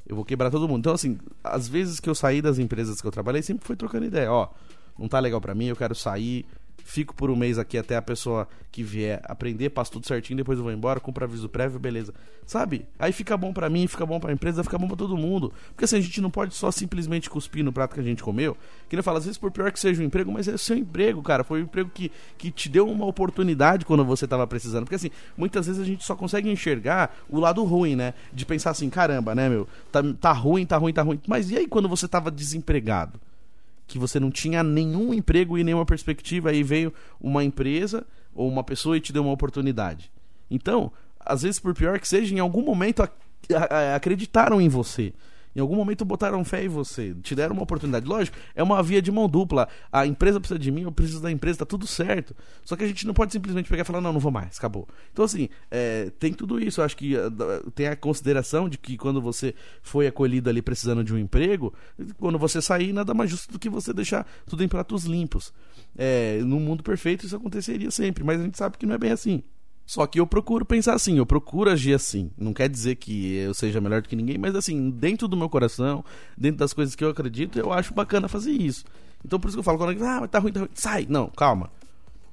[0.07, 0.81] eu vou quebrar todo mundo.
[0.81, 4.07] Então, assim, às vezes que eu saí das empresas que eu trabalhei, sempre foi trocando
[4.07, 4.33] ideia.
[4.33, 4.49] Ó,
[4.99, 6.47] não tá legal para mim, eu quero sair
[6.89, 10.59] fico por um mês aqui até a pessoa que vier aprender, passo tudo certinho, depois
[10.59, 12.15] eu vou embora, compro aviso prévio, beleza.
[12.47, 12.87] Sabe?
[12.99, 15.53] Aí fica bom para mim, fica bom pra empresa, fica bom para todo mundo.
[15.69, 18.57] Porque assim, a gente não pode só simplesmente cuspir no prato que a gente comeu.
[18.89, 20.79] Que ele fala, às vezes por pior que seja o emprego, mas é o seu
[20.79, 21.45] emprego, cara.
[21.45, 24.85] Foi o emprego que, que te deu uma oportunidade quando você tava precisando.
[24.85, 28.15] Porque assim, muitas vezes a gente só consegue enxergar o lado ruim, né?
[28.33, 29.69] De pensar assim, caramba, né, meu?
[29.93, 31.21] Tá, tá ruim, tá ruim, tá ruim.
[31.29, 33.21] Mas e aí quando você tava desempregado?
[33.89, 38.63] Que você não tinha nenhum emprego e nenhuma perspectiva, aí veio uma empresa ou uma
[38.63, 40.13] pessoa e te deu uma oportunidade.
[40.51, 43.03] Então, às vezes, por pior que seja, em algum momento
[43.95, 45.13] acreditaram em você.
[45.59, 48.07] Em algum momento botaram fé em você, te deram uma oportunidade.
[48.07, 49.69] Lógico, é uma via de mão dupla.
[49.91, 52.33] A empresa precisa de mim, eu preciso da empresa, tá tudo certo.
[52.65, 54.87] Só que a gente não pode simplesmente pegar e falar, não, não vou mais, acabou.
[55.13, 56.81] Então, assim, é, tem tudo isso.
[56.81, 61.03] Eu acho que uh, tem a consideração de que quando você foi acolhido ali precisando
[61.03, 61.75] de um emprego,
[62.19, 65.53] quando você sair, nada mais justo do que você deixar tudo em pratos limpos.
[65.97, 69.11] É, no mundo perfeito isso aconteceria sempre, mas a gente sabe que não é bem
[69.11, 69.43] assim.
[69.89, 72.31] Só que eu procuro pensar assim, eu procuro agir assim.
[72.37, 75.49] Não quer dizer que eu seja melhor do que ninguém, mas assim, dentro do meu
[75.49, 76.05] coração,
[76.37, 78.85] dentro das coisas que eu acredito, eu acho bacana fazer isso.
[79.25, 80.69] Então por isso que eu falo quando alguém, ah, mas tá ruim, tá ruim.
[80.75, 81.07] Sai!
[81.09, 81.71] Não, calma.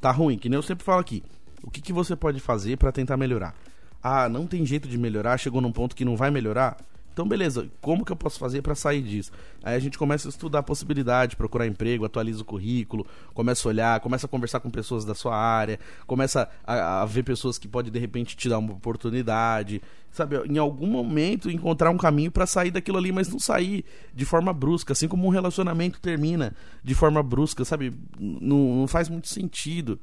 [0.01, 1.23] Tá ruim, que nem eu sempre falo aqui.
[1.63, 3.55] O que, que você pode fazer para tentar melhorar?
[4.03, 6.75] Ah, não tem jeito de melhorar, chegou num ponto que não vai melhorar?
[7.15, 9.31] Então, beleza, como que eu posso fazer para sair disso?
[9.63, 13.69] Aí a gente começa a estudar a possibilidade, procurar emprego, atualiza o currículo, começa a
[13.69, 17.69] olhar, começa a conversar com pessoas da sua área, começa a, a ver pessoas que
[17.69, 20.35] podem de repente te dar uma oportunidade, sabe?
[20.45, 24.51] Em algum momento encontrar um caminho para sair daquilo ali, mas não sair de forma
[24.51, 27.93] brusca, assim como um relacionamento termina de forma brusca, sabe?
[28.19, 29.97] Não, não faz muito sentido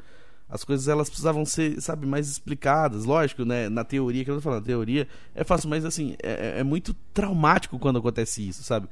[0.49, 3.05] as coisas elas precisavam ser, sabe, mais explicadas.
[3.05, 3.69] Lógico, né?
[3.69, 6.95] Na teoria, que eu tô falando, teoria é fácil, mas assim, é, é, é muito
[7.15, 8.89] traumático quando acontece isso, sabe?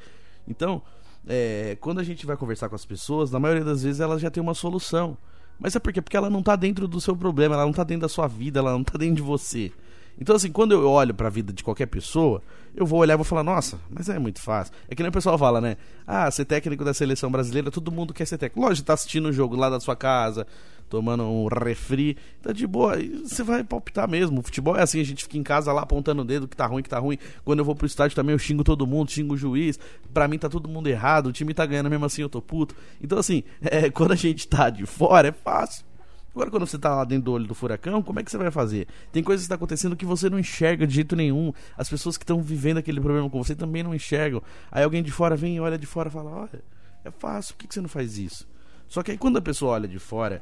[0.49, 0.83] Então,
[1.27, 4.31] é, quando a gente vai conversar com as pessoas, na maioria das vezes elas já
[4.31, 5.17] têm uma solução.
[5.59, 6.01] Mas é por quê?
[6.01, 8.59] Porque ela não tá dentro do seu problema, ela não tá dentro da sua vida,
[8.59, 9.71] ela não tá dentro de você.
[10.19, 12.43] Então, assim, quando eu olho para a vida de qualquer pessoa,
[12.75, 14.73] eu vou olhar e vou falar, nossa, mas é muito fácil.
[14.89, 15.77] É que nem o pessoal fala, né?
[16.07, 18.67] Ah, ser técnico da seleção brasileira, todo mundo quer ser técnico.
[18.67, 20.47] Lógico, tá assistindo o jogo lá da sua casa,
[20.91, 24.41] tomando um refri, tá de boa, você vai palpitar mesmo.
[24.41, 26.67] O futebol é assim, a gente fica em casa lá apontando o dedo que tá
[26.67, 27.17] ruim, que tá ruim.
[27.45, 29.79] Quando eu vou pro estádio também eu xingo todo mundo, xingo o juiz.
[30.13, 32.75] Pra mim tá todo mundo errado, o time tá ganhando mesmo assim, eu tô puto.
[33.01, 35.89] Então assim, é, quando a gente tá de fora é fácil.
[36.33, 38.53] Agora, quando você tá lá dentro do olho do furacão, como é que você vai
[38.53, 38.87] fazer?
[39.11, 41.53] Tem coisas que tá acontecendo que você não enxerga de jeito nenhum.
[41.77, 44.41] As pessoas que estão vivendo aquele problema com você também não enxergam.
[44.71, 46.63] Aí alguém de fora vem olha de fora e fala: Olha,
[47.05, 48.47] é fácil, por que, que você não faz isso?
[48.87, 50.41] Só que aí quando a pessoa olha de fora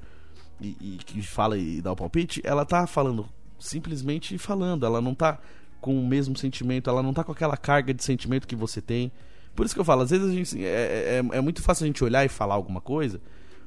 [0.61, 5.15] e, e que fala e dá o palpite, ela tá falando simplesmente falando, ela não
[5.15, 5.39] tá
[5.81, 9.13] com o mesmo sentimento, ela não tá com aquela carga de sentimento que você tem.
[9.55, 11.87] Por isso que eu falo, às vezes a gente, é, é, é muito fácil a
[11.87, 13.21] gente olhar e falar alguma coisa,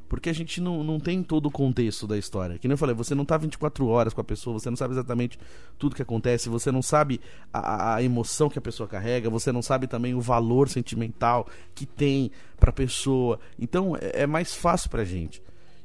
[0.07, 2.57] porque a gente não, não tem todo o contexto da história.
[2.57, 4.93] Que nem eu falei, você não tá 24 horas com a pessoa, você não sabe
[4.93, 5.39] exatamente
[5.77, 7.19] tudo que acontece, você não sabe
[7.53, 11.85] a, a emoção que a pessoa carrega, você não sabe também o valor sentimental que
[11.85, 13.39] tem pra pessoa.
[13.57, 15.41] Então é, é mais fácil pra gente.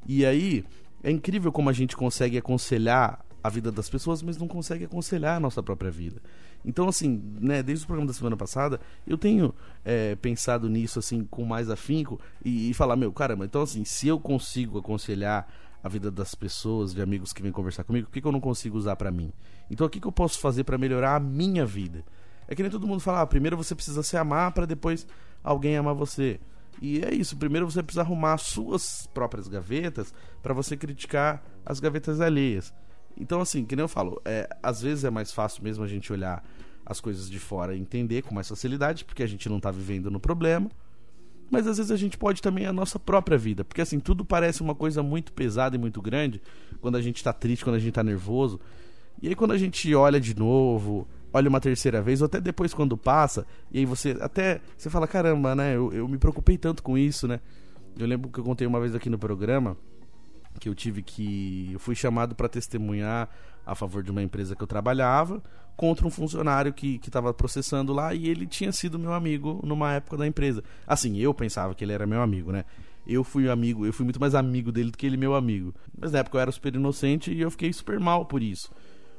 [0.09, 0.65] E aí,
[1.07, 5.37] é incrível como a gente consegue aconselhar a vida das pessoas, mas não consegue aconselhar
[5.37, 6.21] a nossa própria vida.
[6.65, 11.25] Então, assim, né, desde o programa da semana passada, eu tenho é, pensado nisso, assim,
[11.25, 15.47] com mais afinco e, e falar, meu, caramba, então, assim, se eu consigo aconselhar
[15.81, 18.41] a vida das pessoas, de amigos que vêm conversar comigo, o que, que eu não
[18.41, 19.33] consigo usar para mim?
[19.71, 22.05] Então, o que, que eu posso fazer para melhorar a minha vida?
[22.49, 25.07] É que nem todo mundo fala, ah, primeiro você precisa se amar para depois
[25.45, 26.41] alguém amar você.
[26.81, 30.13] E é isso, primeiro você precisa arrumar as suas próprias gavetas
[30.43, 32.73] para você criticar as gavetas alheias.
[33.19, 36.13] Então, assim, que nem eu falo, é, às vezes é mais fácil mesmo a gente
[36.13, 36.45] olhar
[36.85, 40.11] as coisas de fora e entender com mais facilidade, porque a gente não está vivendo
[40.11, 40.71] no problema.
[41.51, 44.63] Mas às vezes a gente pode também a nossa própria vida, porque assim, tudo parece
[44.63, 46.43] uma coisa muito pesada e muito grande
[46.81, 48.61] quando a gente está triste, quando a gente está nervoso.
[49.23, 52.73] E aí quando a gente olha de novo, olha uma terceira vez, ou até depois
[52.73, 55.77] quando passa, e aí você até você fala, caramba, né?
[55.77, 57.41] Eu, eu me preocupei tanto com isso, né?
[57.99, 59.77] Eu lembro que eu contei uma vez aqui no programa
[60.59, 61.71] que eu tive que.
[61.73, 63.29] Eu fui chamado para testemunhar
[63.67, 65.43] a favor de uma empresa que eu trabalhava
[65.77, 70.17] contra um funcionário que estava processando lá e ele tinha sido meu amigo numa época
[70.17, 70.65] da empresa.
[70.87, 72.65] Assim, eu pensava que ele era meu amigo, né?
[73.07, 75.75] Eu fui amigo, eu fui muito mais amigo dele do que ele meu amigo.
[75.97, 78.71] Mas na época eu era super inocente e eu fiquei super mal por isso.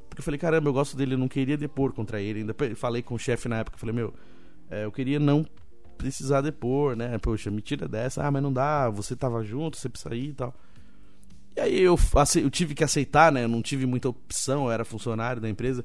[0.08, 2.40] Porque eu falei, caramba, eu gosto dele, eu não queria depor contra ele.
[2.40, 4.14] Ainda falei com o chefe na época, falei, meu,
[4.70, 5.46] é, eu queria não
[5.98, 7.18] precisar depor, né?
[7.18, 10.34] Poxa, me tira dessa, ah, mas não dá, você tava junto, você precisa ir e
[10.34, 10.54] tal.
[11.56, 11.98] E aí eu,
[12.42, 13.44] eu tive que aceitar, né?
[13.44, 15.84] Eu não tive muita opção, eu era funcionário da empresa.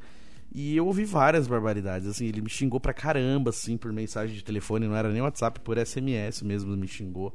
[0.55, 4.45] E eu ouvi várias barbaridades, assim, ele me xingou pra caramba, assim, por mensagem de
[4.45, 7.35] telefone, não era nem WhatsApp, por SMS mesmo, me xingou.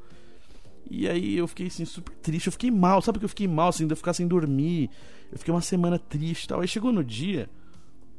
[0.89, 3.69] E aí eu fiquei, assim, super triste, eu fiquei mal, sabe que eu fiquei mal,
[3.69, 4.89] assim, de eu ficar sem dormir,
[5.31, 6.61] eu fiquei uma semana triste tal.
[6.61, 7.49] Aí chegou no dia,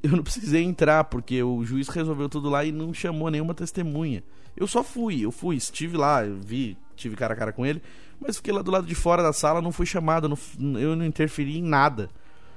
[0.03, 4.23] eu não precisei entrar, porque o juiz resolveu tudo lá e não chamou nenhuma testemunha.
[4.57, 7.83] Eu só fui, eu fui, estive lá, vi, tive cara a cara com ele,
[8.21, 11.05] mas fiquei lá do lado de fora da sala, não fui chamado, não, eu não
[11.05, 12.11] interferi em nada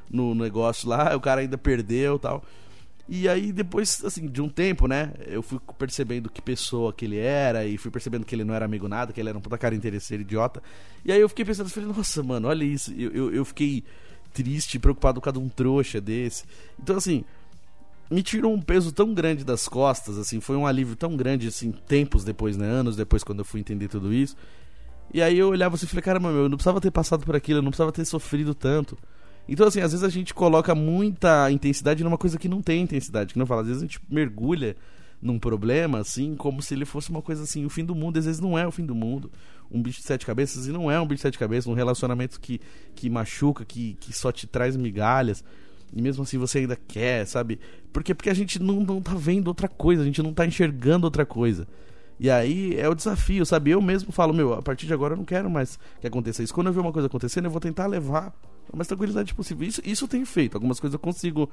[0.10, 2.44] no negócio lá, o cara ainda perdeu tal.
[3.10, 7.18] E aí depois, assim, de um tempo, né, eu fui percebendo que pessoa que ele
[7.18, 9.58] era e fui percebendo que ele não era amigo nada, que ele era um puta
[9.58, 10.62] cara interesseiro, idiota.
[11.04, 12.94] E aí eu fiquei pensando, falei, nossa, mano, olha isso.
[12.94, 13.84] Eu, eu, eu fiquei
[14.34, 16.46] triste, preocupado com cada um trouxa desse.
[16.82, 17.26] Então, assim,
[18.10, 21.72] me tirou um peso tão grande das costas, assim, foi um alívio tão grande, assim,
[21.72, 24.36] tempos depois, né, anos depois, quando eu fui entender tudo isso.
[25.14, 27.36] E aí eu olhava assim e falei, caramba, meu, eu não precisava ter passado por
[27.36, 28.98] aquilo, eu não precisava ter sofrido tanto.
[29.48, 33.34] Então, assim, às vezes a gente coloca muita intensidade numa coisa que não tem intensidade.
[33.34, 34.76] Que não fala, às vezes a gente mergulha
[35.22, 38.26] num problema, assim, como se ele fosse uma coisa assim, o fim do mundo, às
[38.26, 39.32] vezes não é o fim do mundo.
[39.70, 42.40] Um bicho de sete cabeças, e não é um bicho de sete cabeças, um relacionamento
[42.40, 42.60] que,
[42.96, 45.44] que machuca, que, que só te traz migalhas.
[45.94, 47.60] E mesmo assim você ainda quer, sabe?
[47.94, 51.06] Porque, porque a gente não, não tá vendo outra coisa, a gente não tá enxergando
[51.06, 51.68] outra coisa.
[52.20, 53.72] E aí é o desafio, sabe?
[53.72, 56.54] Eu mesmo falo, meu, a partir de agora eu não quero mais que aconteça isso.
[56.54, 58.34] Quando eu ver uma coisa acontecendo, eu vou tentar levar
[58.78, 59.68] mais tranquilidade possível.
[59.68, 60.56] Isso, isso eu tenho feito.
[60.56, 61.50] Algumas coisas eu consigo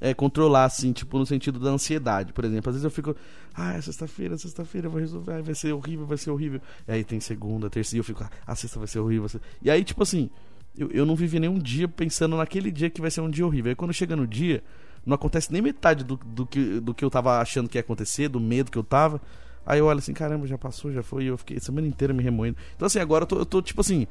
[0.00, 2.32] é, controlar, assim, tipo, no sentido da ansiedade.
[2.32, 3.14] Por exemplo, às vezes eu fico,
[3.54, 6.60] ah, é sexta-feira, sexta-feira vou resolver, vai ser horrível, vai ser horrível.
[6.88, 9.28] E aí tem segunda, terça, e eu fico, ah, sexta vai ser horrível.
[9.62, 10.30] E aí, tipo assim,
[10.76, 13.70] eu, eu não vivi nenhum dia pensando naquele dia que vai ser um dia horrível.
[13.70, 14.62] Aí quando chega no dia,
[15.04, 18.28] não acontece nem metade do, do, que, do que eu tava achando que ia acontecer,
[18.28, 19.20] do medo que eu tava.
[19.66, 22.14] Aí eu olho assim, caramba, já passou, já foi, e eu fiquei a semana inteira
[22.14, 22.56] me remoendo.
[22.74, 24.06] Então, assim, agora eu tô, eu tô tipo assim,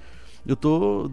[0.46, 1.12] eu tô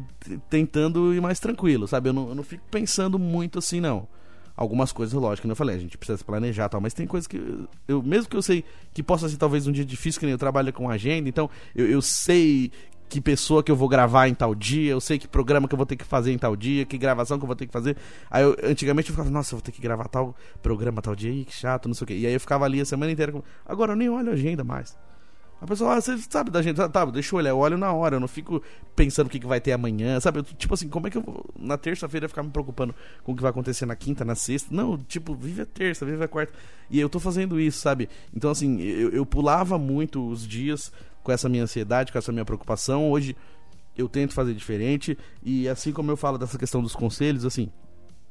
[0.48, 2.08] tentando ir mais tranquilo, sabe?
[2.08, 4.08] Eu não, eu não fico pensando muito assim, não.
[4.56, 7.26] Algumas coisas, lógico, que eu falei, a gente precisa se planejar tal, mas tem coisas
[7.26, 7.38] que
[7.86, 10.38] eu, mesmo que eu sei que possa ser talvez um dia difícil, que nem eu
[10.38, 12.72] trabalho com agenda, então eu, eu sei
[13.08, 15.76] que pessoa que eu vou gravar em tal dia, eu sei que programa que eu
[15.76, 17.96] vou ter que fazer em tal dia, que gravação que eu vou ter que fazer.
[18.30, 21.30] Aí eu, antigamente eu ficava, nossa, eu vou ter que gravar tal programa tal dia,
[21.30, 22.14] Ih, que chato, não sei o quê.
[22.14, 23.32] E aí eu ficava ali a semana inteira.
[23.64, 24.96] Agora eu nem olho a agenda mais.
[25.60, 26.88] A pessoa, ah, você sabe da agenda?
[26.88, 28.62] Tá, deixa eu olhar, eu olho na hora, eu não fico
[28.94, 30.40] pensando o que, que vai ter amanhã, sabe?
[30.40, 33.36] Eu, tipo assim, como é que eu vou na terça-feira ficar me preocupando com o
[33.36, 34.74] que vai acontecer na quinta, na sexta?
[34.74, 36.52] Não, tipo, vive a terça, vive a quarta.
[36.90, 38.08] E eu tô fazendo isso, sabe?
[38.34, 40.92] Então, assim, eu, eu pulava muito os dias
[41.22, 43.10] com essa minha ansiedade, com essa minha preocupação.
[43.10, 43.34] Hoje
[43.96, 47.70] eu tento fazer diferente e assim como eu falo dessa questão dos conselhos, assim,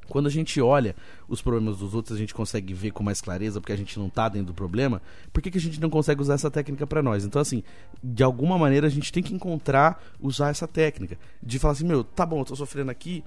[0.10, 0.96] quando a gente olha
[1.28, 4.08] os problemas dos outros, a gente consegue ver com mais clareza, porque a gente não
[4.08, 5.02] está dentro do problema.
[5.32, 7.26] Por que, que a gente não consegue usar essa técnica para nós?
[7.26, 7.64] Então, assim,
[8.04, 11.18] de alguma maneira a gente tem que encontrar, usar essa técnica.
[11.42, 13.24] De falar assim, meu, tá bom, eu tô sofrendo aqui,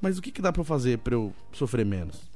[0.00, 2.31] mas o que, que dá para fazer para eu sofrer menos?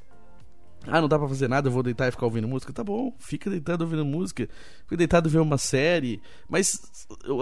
[0.88, 2.72] Ah, não dá pra fazer nada, eu vou deitar e ficar ouvindo música.
[2.72, 4.48] Tá bom, fica deitado ouvindo música,
[4.84, 6.80] fica deitado vendo uma série, mas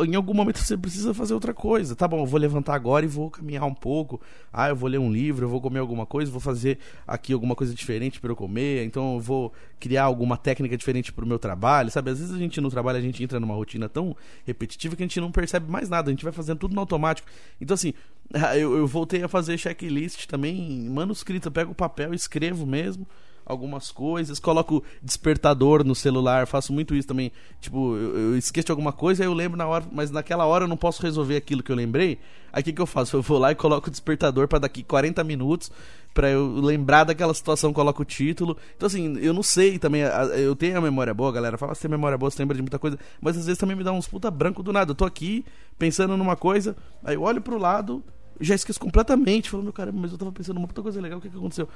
[0.07, 1.95] em algum momento você precisa fazer outra coisa.
[1.95, 4.21] Tá bom, eu vou levantar agora e vou caminhar um pouco.
[4.53, 7.55] Ah, eu vou ler um livro, eu vou comer alguma coisa, vou fazer aqui alguma
[7.55, 11.91] coisa diferente para eu comer, então eu vou criar alguma técnica diferente pro meu trabalho,
[11.91, 12.11] sabe?
[12.11, 15.07] Às vezes a gente no trabalho a gente entra numa rotina tão repetitiva que a
[15.07, 17.29] gente não percebe mais nada, a gente vai fazendo tudo no automático.
[17.61, 17.93] Então assim,
[18.57, 23.07] eu, eu voltei a fazer checklist também, manuscrito, eu pego o papel, escrevo mesmo
[23.45, 27.31] algumas coisas, coloco despertador no celular, faço muito isso também.
[27.61, 30.65] Tipo, eu, eu esqueço de alguma coisa, aí eu lembro na hora, mas naquela hora
[30.65, 32.19] eu não posso resolver aquilo que eu lembrei.
[32.53, 33.17] Aí o que, que eu faço?
[33.19, 35.71] Eu vou lá e coloco o despertador para daqui 40 minutos,
[36.15, 38.57] para eu lembrar daquela situação, coloco o título.
[38.77, 40.03] Então, assim, eu não sei também,
[40.37, 41.59] eu tenho a memória boa, galera.
[41.59, 43.83] Fala, se tem memória boa, você lembra de muita coisa, mas às vezes também me
[43.83, 44.93] dá uns puta branco do nada.
[44.93, 45.45] Eu tô aqui
[45.77, 48.03] pensando numa coisa, aí eu olho pro lado,
[48.41, 49.51] já esqueço completamente.
[49.51, 51.69] Falo, meu caramba, mas eu tava pensando uma puta coisa legal, o que, que aconteceu?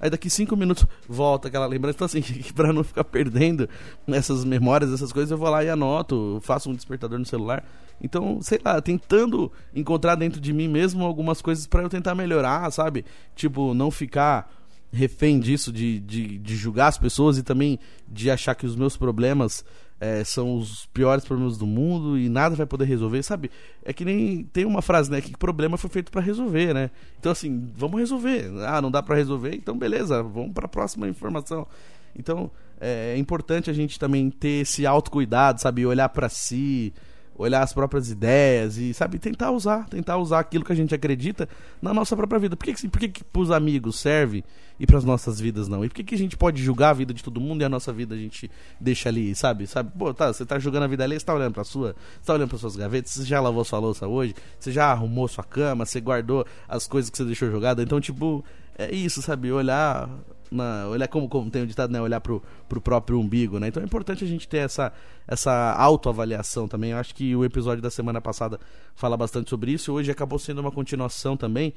[0.00, 1.96] Aí daqui cinco minutos volta aquela lembrança.
[1.96, 2.22] Então, assim,
[2.54, 3.68] pra não ficar perdendo
[4.08, 7.64] essas memórias, essas coisas, eu vou lá e anoto, faço um despertador no celular.
[8.02, 12.70] Então, sei lá, tentando encontrar dentro de mim mesmo algumas coisas para eu tentar melhorar,
[12.70, 13.04] sabe?
[13.36, 14.50] Tipo, não ficar
[14.92, 18.96] refém disso, de, de, de julgar as pessoas e também de achar que os meus
[18.96, 19.64] problemas
[20.04, 23.50] é, são os piores problemas do mundo e nada vai poder resolver, sabe?
[23.82, 25.18] É que nem tem uma frase, né?
[25.22, 26.90] Que problema foi feito para resolver, né?
[27.18, 28.50] Então, assim, vamos resolver.
[28.66, 29.54] Ah, não dá para resolver?
[29.54, 31.66] Então, beleza, vamos para a próxima informação.
[32.14, 35.86] Então, é, é importante a gente também ter esse autocuidado, sabe?
[35.86, 36.92] Olhar para si,
[37.36, 41.48] olhar as próprias ideias e, sabe, tentar usar, tentar usar aquilo que a gente acredita
[41.82, 42.56] na nossa própria vida.
[42.56, 44.44] Por que, por que, que pros amigos serve
[44.78, 45.84] e pras nossas vidas não?
[45.84, 47.68] E por que, que a gente pode julgar a vida de todo mundo e a
[47.68, 49.66] nossa vida a gente deixa ali, sabe?
[49.66, 49.90] Sabe?
[49.98, 52.34] Pô, tá, você tá julgando a vida ali, você tá olhando pra sua, você tá
[52.34, 55.84] olhando para suas gavetas, você já lavou sua louça hoje, você já arrumou sua cama,
[55.84, 57.82] você guardou as coisas que você deixou jogada.
[57.82, 58.44] Então, tipo,
[58.78, 59.50] é isso, sabe?
[59.50, 60.08] Olhar
[60.50, 62.00] na, olhar como, como tem o ditado, né?
[62.00, 63.68] Olhar pro, pro próprio umbigo, né?
[63.68, 64.92] Então é importante a gente ter essa,
[65.26, 66.90] essa autoavaliação também.
[66.90, 68.58] Eu acho que o episódio da semana passada
[68.94, 69.92] fala bastante sobre isso.
[69.92, 71.74] Hoje acabou sendo uma continuação também.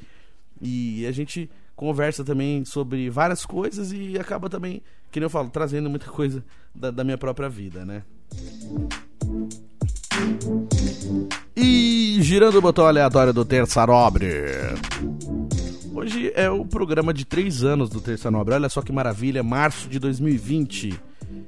[0.61, 5.89] E a gente conversa também sobre várias coisas e acaba também, que eu falo, trazendo
[5.89, 8.03] muita coisa da, da minha própria vida, né?
[11.55, 14.27] E girando o botão aleatório do Terça Nobre.
[16.07, 18.55] Hoje é o programa de três anos do Terça Nobre.
[18.55, 20.97] Olha só que maravilha, março de 2020.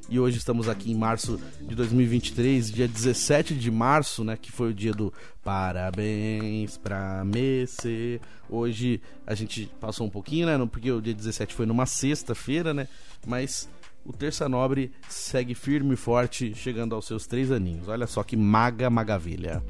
[0.09, 4.35] E hoje estamos aqui em março de 2023, dia 17 de março, né?
[4.35, 8.19] Que foi o dia do parabéns pra Messe.
[8.49, 10.67] Hoje a gente passou um pouquinho, né?
[10.69, 12.89] Porque o dia 17 foi numa sexta-feira, né?
[13.25, 13.69] Mas
[14.03, 17.87] o Terça Nobre segue firme e forte, chegando aos seus três aninhos.
[17.87, 19.63] Olha só que maga magavilha.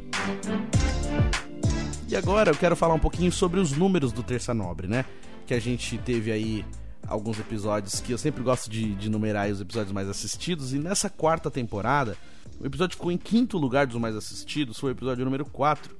[2.09, 5.05] E agora eu quero falar um pouquinho sobre os números do Terça Nobre, né?
[5.45, 6.65] Que a gente teve aí
[7.07, 10.73] alguns episódios que eu sempre gosto de, de numerar os episódios mais assistidos.
[10.73, 12.17] E nessa quarta temporada,
[12.59, 15.95] o episódio ficou em quinto lugar dos mais assistidos, foi o episódio número 4,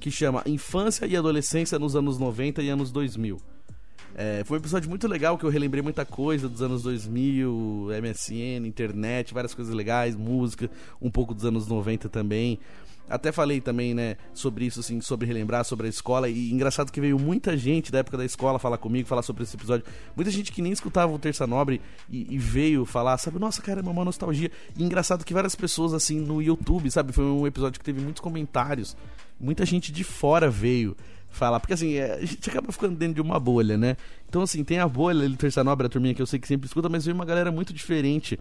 [0.00, 3.38] que chama Infância e Adolescência nos anos 90 e anos 2000.
[4.14, 8.66] É, foi um episódio muito legal que eu relembrei muita coisa dos anos 2000, MSN,
[8.66, 12.58] internet, várias coisas legais, música, um pouco dos anos 90 também.
[13.08, 16.28] Até falei também, né, sobre isso, assim, sobre relembrar, sobre a escola.
[16.28, 19.56] E engraçado que veio muita gente da época da escola falar comigo, falar sobre esse
[19.56, 19.84] episódio.
[20.16, 23.80] Muita gente que nem escutava o Terça Nobre e, e veio falar, sabe, nossa, cara,
[23.80, 24.50] é uma nostalgia.
[24.78, 28.20] E engraçado que várias pessoas, assim, no YouTube, sabe, foi um episódio que teve muitos
[28.20, 28.96] comentários.
[29.38, 30.96] Muita gente de fora veio
[31.32, 33.96] falar, porque assim, é, a gente acaba ficando dentro de uma bolha, né?
[34.28, 36.66] Então, assim, tem a bolha do Terça Nobre, a turminha que eu sei que sempre
[36.66, 38.38] escuta, mas veio uma galera muito diferente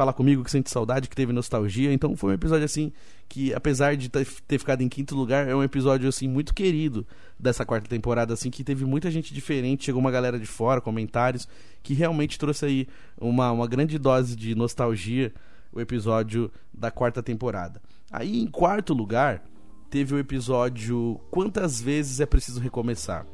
[0.00, 1.92] falar comigo que sente saudade, que teve nostalgia.
[1.92, 2.90] Então foi um episódio assim
[3.28, 7.06] que, apesar de ter ficado em quinto lugar, é um episódio assim muito querido
[7.38, 11.46] dessa quarta temporada, assim que teve muita gente diferente, chegou uma galera de fora, comentários
[11.82, 12.88] que realmente trouxe aí
[13.20, 15.34] uma, uma grande dose de nostalgia
[15.70, 17.82] o episódio da quarta temporada.
[18.10, 19.44] Aí em quarto lugar
[19.90, 23.26] teve o episódio Quantas vezes é preciso recomeçar,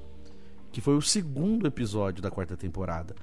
[0.72, 3.14] que foi o segundo episódio da quarta temporada.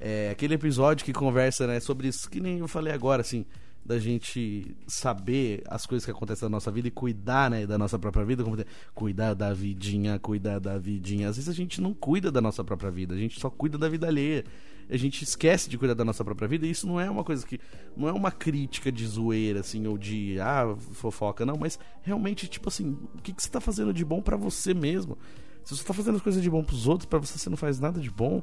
[0.00, 3.46] É aquele episódio que conversa né, sobre isso que nem eu falei agora, assim,
[3.84, 7.98] da gente saber as coisas que acontecem na nossa vida e cuidar né, da nossa
[7.98, 8.56] própria vida, como
[8.94, 11.28] cuidar da vidinha, cuidar da vidinha.
[11.28, 13.88] Às vezes a gente não cuida da nossa própria vida, a gente só cuida da
[13.88, 14.44] vida alheia.
[14.88, 17.46] A gente esquece de cuidar da nossa própria vida e isso não é uma coisa
[17.46, 17.58] que.
[17.96, 22.68] Não é uma crítica de zoeira, assim, ou de ah, fofoca, não, mas realmente, tipo
[22.68, 25.16] assim, o que, que você tá fazendo de bom para você mesmo?
[25.64, 27.80] Se você tá fazendo as coisas de bom pros outros, para você você não faz
[27.80, 28.42] nada de bom.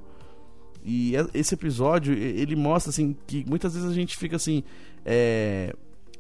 [0.84, 4.64] E esse episódio, ele mostra, assim, que muitas vezes a gente fica, assim,
[5.06, 5.76] é,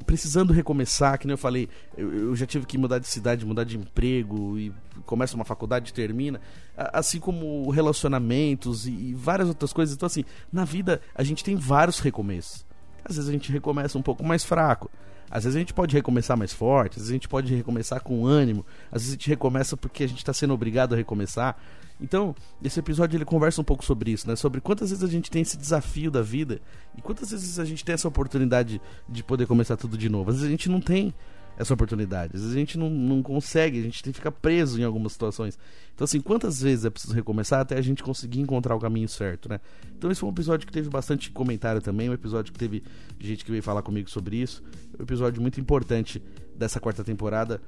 [0.05, 3.63] precisando recomeçar, que nem eu falei, eu, eu, já tive que mudar de cidade, mudar
[3.63, 4.73] de emprego e
[5.05, 6.39] começa uma faculdade e termina,
[6.75, 9.95] assim como relacionamentos e, e várias outras coisas.
[9.95, 12.65] Então, assim, na vida a gente tem vários recomeços.
[13.03, 14.89] Às vezes a gente recomeça um pouco mais fraco.
[15.29, 18.25] Às vezes a gente pode recomeçar mais forte, às vezes a gente pode recomeçar com
[18.25, 21.57] ânimo, às vezes a gente recomeça porque a gente está sendo obrigado a recomeçar.
[22.01, 24.35] Então, esse episódio ele conversa um pouco sobre isso, né?
[24.35, 26.59] Sobre quantas vezes a gente tem esse desafio da vida
[26.97, 30.31] e quantas vezes a gente tem essa oportunidade de poder começar tudo de novo.
[30.31, 31.13] Às vezes a gente não tem
[31.57, 32.35] essa oportunidade.
[32.35, 35.13] Às vezes a gente não, não consegue, a gente tem que ficar preso em algumas
[35.13, 35.59] situações.
[35.93, 39.47] Então, assim, quantas vezes é preciso recomeçar até a gente conseguir encontrar o caminho certo,
[39.47, 39.59] né?
[39.95, 42.83] Então, esse foi um episódio que teve bastante comentário também, um episódio que teve
[43.19, 44.63] gente que veio falar comigo sobre isso.
[44.99, 46.21] Um episódio muito importante
[46.55, 47.61] dessa quarta temporada,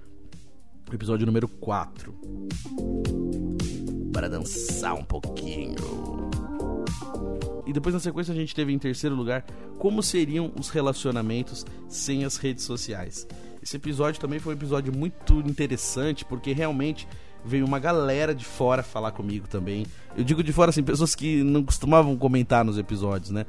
[0.92, 2.14] episódio número 4.
[4.14, 5.76] Para dançar um pouquinho.
[7.66, 9.44] E depois na sequência a gente teve em terceiro lugar
[9.80, 13.28] como seriam os relacionamentos sem as redes sociais.
[13.62, 17.08] Esse episódio também foi um episódio muito interessante, porque realmente
[17.44, 19.86] veio uma galera de fora falar comigo também.
[20.16, 23.46] Eu digo de fora assim, pessoas que não costumavam comentar nos episódios, né?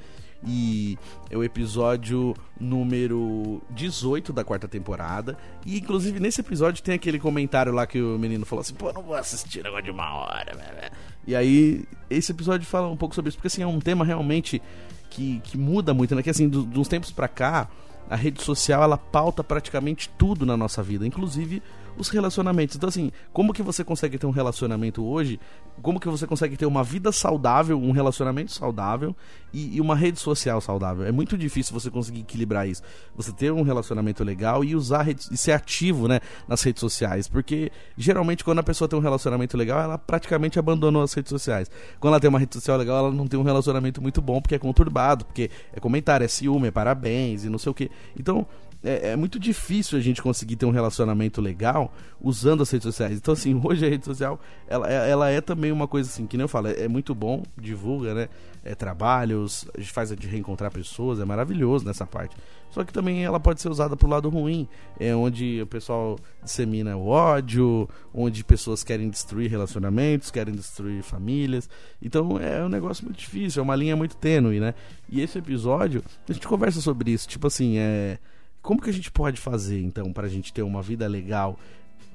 [0.47, 0.99] E
[1.31, 5.37] é o episódio número 18 da quarta temporada.
[5.65, 9.03] E inclusive nesse episódio tem aquele comentário lá que o menino falou assim: pô, não
[9.03, 10.93] vou assistir agora de uma hora.
[11.27, 14.61] E aí, esse episódio fala um pouco sobre isso, porque assim, é um tema realmente
[15.09, 16.23] que, que muda muito, né?
[16.23, 17.69] Que assim, do, dos tempos pra cá
[18.09, 21.63] a rede social ela pauta praticamente tudo na nossa vida, inclusive
[21.97, 22.77] os relacionamentos.
[22.77, 25.39] Então, assim, como que você consegue ter um relacionamento hoje?
[25.83, 29.15] Como que você consegue ter uma vida saudável, um relacionamento saudável
[29.53, 31.05] e, e, uma rede social saudável?
[31.05, 32.83] É muito difícil você conseguir equilibrar isso.
[33.17, 37.29] Você ter um relacionamento legal e usar rede, e ser ativo, né, nas redes sociais,
[37.29, 41.71] porque geralmente quando a pessoa tem um relacionamento legal, ela praticamente abandonou as redes sociais.
[42.01, 44.55] Quando ela tem uma rede social legal, ela não tem um relacionamento muito bom porque
[44.55, 47.91] é conturbado, porque é comentário, é ciúme, é parabéns e não sei o que.
[48.19, 48.47] Então,
[48.85, 53.17] é, é, muito difícil a gente conseguir ter um relacionamento legal usando as redes sociais.
[53.17, 56.37] Então, assim, hoje a rede social, ela, é, ela é também uma coisa assim, que
[56.37, 58.29] nem eu falo, é, é muito bom, divulga, né?
[58.63, 62.37] É trabalhos, a gente faz de reencontrar pessoas, é maravilhoso nessa parte.
[62.71, 64.69] Só que também ela pode ser usada pro lado ruim,
[64.99, 71.69] é onde o pessoal dissemina o ódio, onde pessoas querem destruir relacionamentos, querem destruir famílias.
[72.03, 74.75] Então é um negócio muito difícil, é uma linha muito tênue, né?
[75.09, 78.19] E esse episódio, a gente conversa sobre isso, tipo assim, é
[78.65, 81.59] como que a gente pode fazer, então, para a gente ter uma vida legal,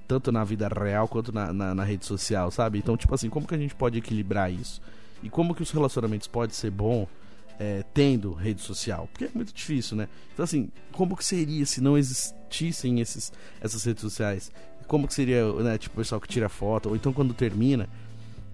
[0.08, 2.80] tanto na vida real quanto na, na, na, rede social, sabe?
[2.80, 4.82] Então, tipo assim, como que a gente pode equilibrar isso?
[5.22, 7.08] E como que os relacionamentos podem ser bom
[7.60, 9.08] é, tendo rede social?
[9.12, 10.10] Porque é muito difícil, né?
[10.34, 13.32] Então, assim, como que seria se não existissem esses,
[13.62, 14.52] essas redes sociais?
[14.88, 17.88] Como que seria, né, tipo, o pessoal que tira foto, ou então quando termina,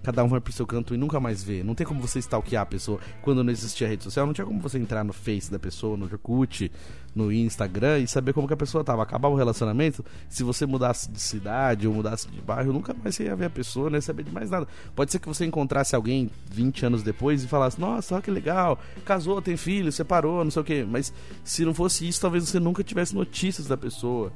[0.06, 1.64] cada um vai pro seu canto e nunca mais vê.
[1.64, 4.60] Não tem como você stalkear a pessoa quando não existia rede social, não tinha como
[4.60, 6.70] você entrar no Face da pessoa, no Orkut,
[7.12, 9.02] no Instagram e saber como que a pessoa tava.
[9.02, 13.24] Acabar o relacionamento, se você mudasse de cidade ou mudasse de bairro, nunca mais você
[13.24, 14.68] ia ver a pessoa, nem saber de mais nada.
[14.94, 18.78] Pode ser que você encontrasse alguém 20 anos depois e falasse: "Nossa, olha que legal,
[19.04, 20.86] casou, tem filho, separou, não sei o quê".
[20.88, 24.32] Mas se não fosse isso, talvez você nunca tivesse notícias da pessoa.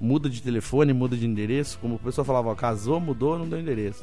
[0.00, 3.60] Muda de telefone, muda de endereço, como a pessoa falava, ó, casou, mudou, não deu
[3.60, 4.02] endereço.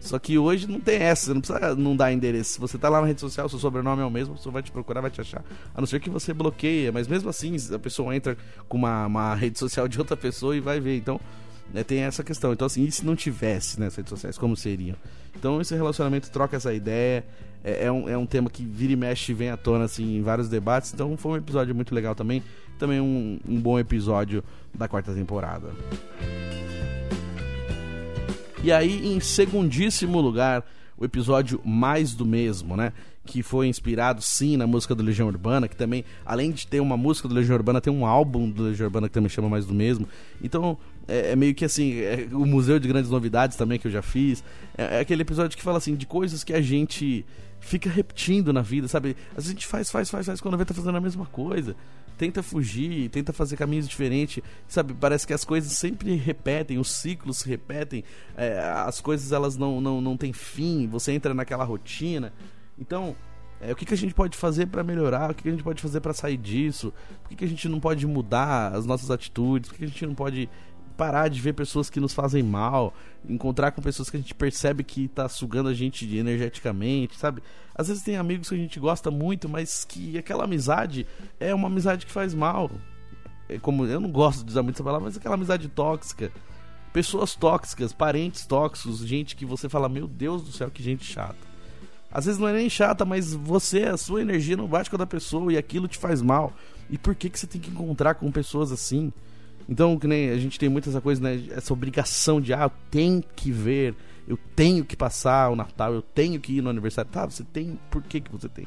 [0.00, 2.52] Só que hoje não tem essa, você não precisa não dar endereço.
[2.52, 4.62] Se você tá lá na rede social, seu sobrenome é o mesmo, a pessoa vai
[4.62, 5.44] te procurar, vai te achar.
[5.74, 8.36] A não ser que você bloqueia, mas mesmo assim, a pessoa entra
[8.68, 10.96] com uma, uma rede social de outra pessoa e vai ver.
[10.96, 11.20] Então,
[11.72, 12.52] né, tem essa questão.
[12.52, 14.96] Então, assim, e se não tivesse nas redes sociais, como seriam?
[15.34, 17.24] Então, esse relacionamento troca essa ideia.
[17.64, 20.22] É, é, um, é um tema que vira e mexe vem à tona, assim, em
[20.22, 20.94] vários debates.
[20.94, 22.42] Então, foi um episódio muito legal também.
[22.78, 25.70] Também um, um bom episódio da quarta temporada.
[28.62, 30.64] E aí, em segundíssimo lugar,
[30.96, 32.92] o episódio Mais do Mesmo, né?
[33.24, 36.96] Que foi inspirado sim na música do Legião Urbana, que também, além de ter uma
[36.96, 39.74] música do Legião Urbana, tem um álbum do Legião Urbana que também chama Mais do
[39.74, 40.08] Mesmo.
[40.42, 43.92] Então, é, é meio que assim, é, o Museu de Grandes Novidades também que eu
[43.92, 44.42] já fiz.
[44.76, 47.26] É, é, aquele episódio que fala assim, de coisas que a gente
[47.60, 49.16] fica repetindo na vida, sabe?
[49.36, 51.76] A gente faz, faz, faz, faz, quando vê tá fazendo a mesma coisa
[52.16, 54.94] tenta fugir, tenta fazer caminhos diferentes, sabe?
[54.94, 58.04] Parece que as coisas sempre repetem, os ciclos se repetem,
[58.36, 62.32] é, as coisas elas não, não, não têm fim, você entra naquela rotina.
[62.78, 63.14] Então,
[63.60, 65.30] é, o que, que a gente pode fazer para melhorar?
[65.30, 66.92] O que, que a gente pode fazer para sair disso?
[67.22, 69.70] Por que, que a gente não pode mudar as nossas atitudes?
[69.70, 70.48] Por que, a gente não pode
[70.96, 72.94] parar de ver pessoas que nos fazem mal,
[73.28, 77.42] encontrar com pessoas que a gente percebe que tá sugando a gente energeticamente, sabe?
[77.76, 81.06] Às vezes tem amigos que a gente gosta muito, mas que aquela amizade
[81.38, 82.70] é uma amizade que faz mal.
[83.48, 86.32] É como eu não gosto de usar muito essa palavra, mas aquela amizade tóxica.
[86.90, 91.36] Pessoas tóxicas, parentes tóxicos, gente que você fala, meu Deus do céu, que gente chata.
[92.10, 95.00] Às vezes não é nem chata, mas você, a sua energia não bate com a
[95.00, 96.54] da pessoa e aquilo te faz mal.
[96.88, 99.12] E por que, que você tem que encontrar com pessoas assim?
[99.68, 101.44] Então, que nem a gente tem muita essa coisa, né?
[101.50, 103.94] Essa obrigação de, ah, tenho que ver,
[104.26, 107.10] eu tenho que passar o Natal, eu tenho que ir no aniversário.
[107.10, 108.66] Tá, você tem, por que, que você tem?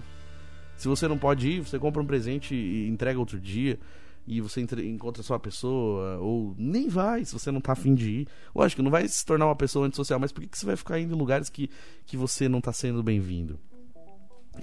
[0.78, 3.78] Se você não pode ir, você compra um presente e entrega outro dia
[4.26, 8.12] e você encontra só a pessoa, ou nem vai se você não tá afim de
[8.12, 8.28] ir.
[8.54, 11.00] Lógico, não vai se tornar uma pessoa antissocial, mas por que, que você vai ficar
[11.00, 11.70] indo em lugares que,
[12.06, 13.60] que você não tá sendo bem-vindo?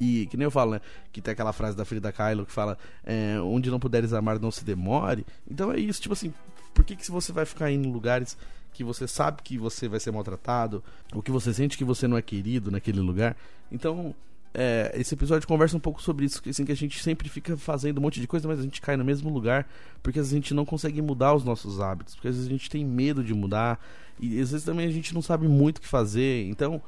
[0.01, 0.81] E que nem eu falo, né?
[1.13, 4.51] Que tem aquela frase da Frida Kahlo que fala: é, Onde não puderes amar, não
[4.51, 5.27] se demore.
[5.51, 6.33] Então é isso, tipo assim,
[6.75, 8.37] por que, que você vai ficar indo em lugares
[8.77, 12.17] que você sabe que você vai ser maltratado, ou que você sente que você não
[12.17, 13.35] é querido naquele lugar?
[13.73, 14.15] Então,
[14.53, 17.99] é, esse episódio conversa um pouco sobre isso, assim, que a gente sempre fica fazendo
[17.99, 19.67] um monte de coisa, mas a gente cai no mesmo lugar,
[20.03, 22.53] porque às vezes a gente não consegue mudar os nossos hábitos, porque às vezes a
[22.53, 23.83] gente tem medo de mudar,
[24.21, 26.47] e às vezes também a gente não sabe muito o que fazer.
[26.49, 26.83] Então,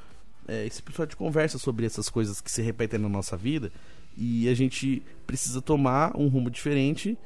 [0.47, 3.73] é, esse episódio conversa sobre essas coisas que se repetem na nossa vida,
[4.15, 7.17] e a gente precisa tomar um rumo diferente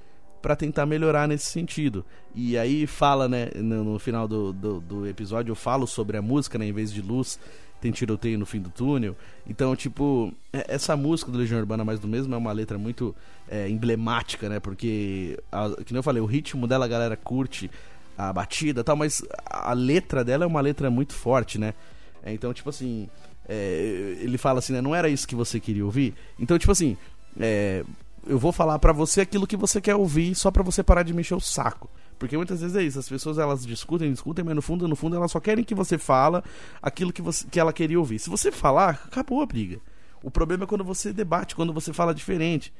[0.43, 2.05] para tentar melhorar nesse sentido.
[2.35, 6.23] E aí fala, né, no, no final do, do, do, episódio, eu falo sobre a
[6.23, 7.39] música, né, em vez de luz,
[7.81, 9.17] tem tiroteio no fim do túnel.
[9.47, 13.15] Então, tipo, é, essa música do Legião Urbana Mais do Mesmo é uma letra muito
[13.49, 14.61] é, emblemática, né?
[14.61, 17.71] Porque, a, que eu falei, o ritmo dela a galera curte,
[18.17, 21.75] a batida tal, mas a letra dela é uma letra muito forte, né?
[22.23, 23.09] É, então, tipo assim,
[23.49, 24.81] é, ele fala assim, né?
[24.81, 26.15] Não era isso que você queria ouvir?
[26.39, 26.97] Então, tipo assim,
[27.41, 27.85] é,
[28.27, 31.13] eu vou falar para você aquilo que você quer ouvir só para você parar de
[31.13, 31.91] mexer o saco.
[32.19, 35.17] Porque muitas vezes é isso, as pessoas elas discutem, discutem, mas no fundo, no fundo,
[35.17, 36.45] elas só querem que você fala
[36.81, 38.19] aquilo que, você, que ela queria ouvir.
[38.19, 39.81] Se você falar, acabou a briga.
[40.23, 42.73] O problema é quando você debate, quando você fala diferente.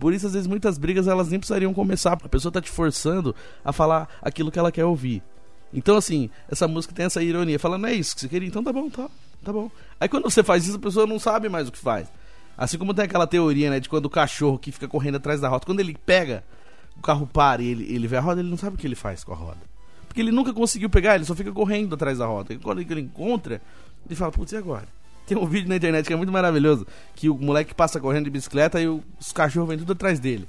[0.00, 2.12] Por isso, às vezes, muitas brigas elas nem precisariam começar.
[2.12, 3.34] A pessoa tá te forçando
[3.64, 5.22] a falar aquilo que ela quer ouvir.
[5.72, 7.58] Então, assim, essa música tem essa ironia.
[7.58, 8.48] Fala, não é isso que você queria?
[8.48, 9.10] Então tá bom, tá,
[9.44, 9.70] tá bom.
[10.00, 12.08] Aí quando você faz isso, a pessoa não sabe mais o que faz.
[12.56, 15.48] Assim como tem aquela teoria, né, de quando o cachorro que fica correndo atrás da
[15.48, 16.42] rota, quando ele pega
[16.96, 18.94] o carro para e ele, ele vê a roda, ele não sabe o que ele
[18.94, 19.60] faz com a roda.
[20.08, 22.54] Porque ele nunca conseguiu pegar, ele só fica correndo atrás da roda.
[22.54, 23.60] E quando ele encontra,
[24.06, 24.88] ele fala, putz, e agora?
[25.26, 28.30] Tem um vídeo na internet que é muito maravilhoso, que o moleque passa correndo de
[28.30, 30.48] bicicleta e os cachorros vêm tudo atrás dele.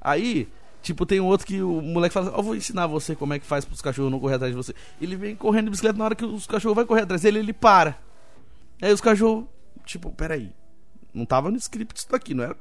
[0.00, 0.46] Aí,
[0.82, 3.46] tipo, tem um outro que o moleque fala, eu vou ensinar você como é que
[3.46, 4.74] faz para os cachorros não correr atrás de você.
[5.00, 7.52] Ele vem correndo de bicicleta, na hora que os cachorros vão correr atrás dele, ele
[7.52, 7.98] para.
[8.80, 9.46] Aí os cachorros,
[9.84, 10.52] tipo, peraí,
[11.18, 12.56] não tava no script isso daqui, não era,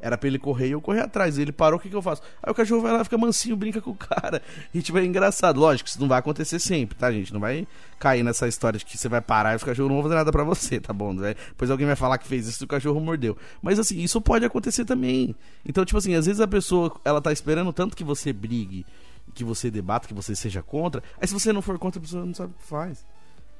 [0.00, 1.38] era pra ele correr e eu correr atrás.
[1.38, 2.22] Ele parou, o que, que eu faço?
[2.42, 4.42] Aí o cachorro vai lá, fica mansinho, brinca com o cara.
[4.74, 5.58] E tipo, é engraçado.
[5.58, 7.32] Lógico, isso não vai acontecer sempre, tá, gente?
[7.32, 7.66] Não vai
[7.98, 10.30] cair nessa história de que você vai parar e os cachorros não vão fazer nada
[10.30, 11.14] pra você, tá bom?
[11.14, 13.36] Depois alguém vai falar que fez isso e o cachorro mordeu.
[13.60, 15.34] Mas assim, isso pode acontecer também.
[15.64, 18.86] Então, tipo assim, às vezes a pessoa, ela tá esperando tanto que você brigue,
[19.34, 21.02] que você debata, que você seja contra.
[21.20, 23.04] Aí se você não for contra, a pessoa não sabe o que faz.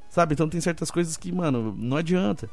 [0.09, 0.35] Sabe?
[0.35, 2.49] Então tem certas coisas que, mano, não adianta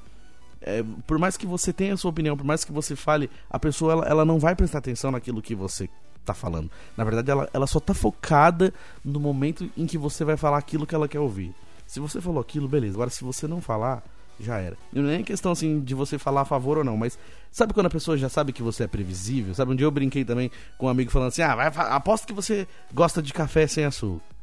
[0.65, 3.59] é, por mais que você tenha a sua opinião, por mais que você fale, a
[3.59, 5.87] pessoa ela, ela não vai prestar atenção naquilo que você
[6.25, 6.71] tá falando.
[6.97, 10.87] Na verdade, ela, ela só tá focada no momento em que você vai falar aquilo
[10.87, 11.53] que ela quer ouvir.
[11.85, 12.95] Se você falou aquilo, beleza.
[12.95, 14.03] Agora, se você não falar,
[14.39, 14.75] já era.
[14.91, 17.17] E não é questão assim de você falar a favor ou não, mas
[17.51, 19.53] sabe quando a pessoa já sabe que você é previsível?
[19.53, 20.49] Sabe, um dia eu brinquei também
[20.79, 24.34] com um amigo falando assim: ah, vai, aposto que você gosta de café sem açúcar.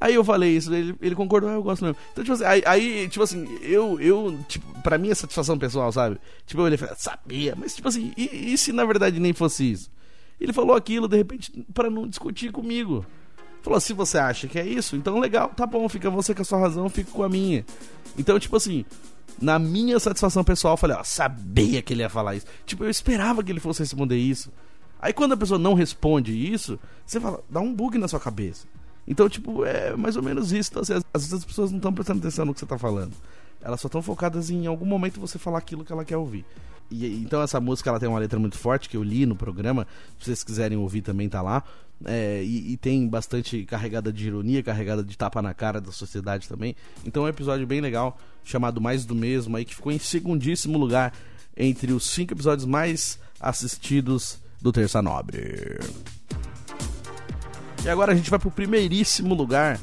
[0.00, 1.98] Aí eu falei isso, ele, ele concordou, ah, eu gosto mesmo.
[2.12, 5.92] Então, tipo assim, aí, aí, tipo assim, eu, eu, tipo, pra mim é satisfação pessoal,
[5.92, 6.18] sabe?
[6.46, 9.34] Tipo, eu olhei e falei, sabia, mas tipo assim, e, e se na verdade nem
[9.34, 9.90] fosse isso?
[10.40, 13.04] Ele falou aquilo, de repente, para não discutir comigo.
[13.60, 16.44] Falou, se você acha que é isso, então legal, tá bom, fica você com a
[16.46, 17.62] sua razão, fico com a minha.
[18.16, 18.86] Então, tipo assim,
[19.38, 22.46] na minha satisfação pessoal, eu falei, ó, sabia que ele ia falar isso.
[22.64, 24.50] Tipo, eu esperava que ele fosse responder isso.
[24.98, 28.66] Aí quando a pessoa não responde isso, você fala, dá um bug na sua cabeça.
[29.06, 30.70] Então, tipo, é mais ou menos isso.
[30.70, 33.12] Então, assim, às vezes as pessoas não estão prestando atenção no que você está falando.
[33.62, 36.44] Elas só estão focadas em, em algum momento você falar aquilo que ela quer ouvir.
[36.90, 39.86] E, então essa música ela tem uma letra muito forte que eu li no programa.
[40.18, 41.62] Se vocês quiserem ouvir também tá lá.
[42.04, 46.48] É, e, e, tem bastante carregada de ironia, carregada de tapa na cara da sociedade
[46.48, 46.74] também.
[47.04, 50.78] Então é um episódio bem legal, chamado Mais do Mesmo, aí que ficou em segundíssimo
[50.78, 51.12] lugar
[51.54, 55.78] entre os cinco episódios mais assistidos do Terça Nobre.
[57.84, 59.80] E agora a gente vai pro primeiríssimo lugar.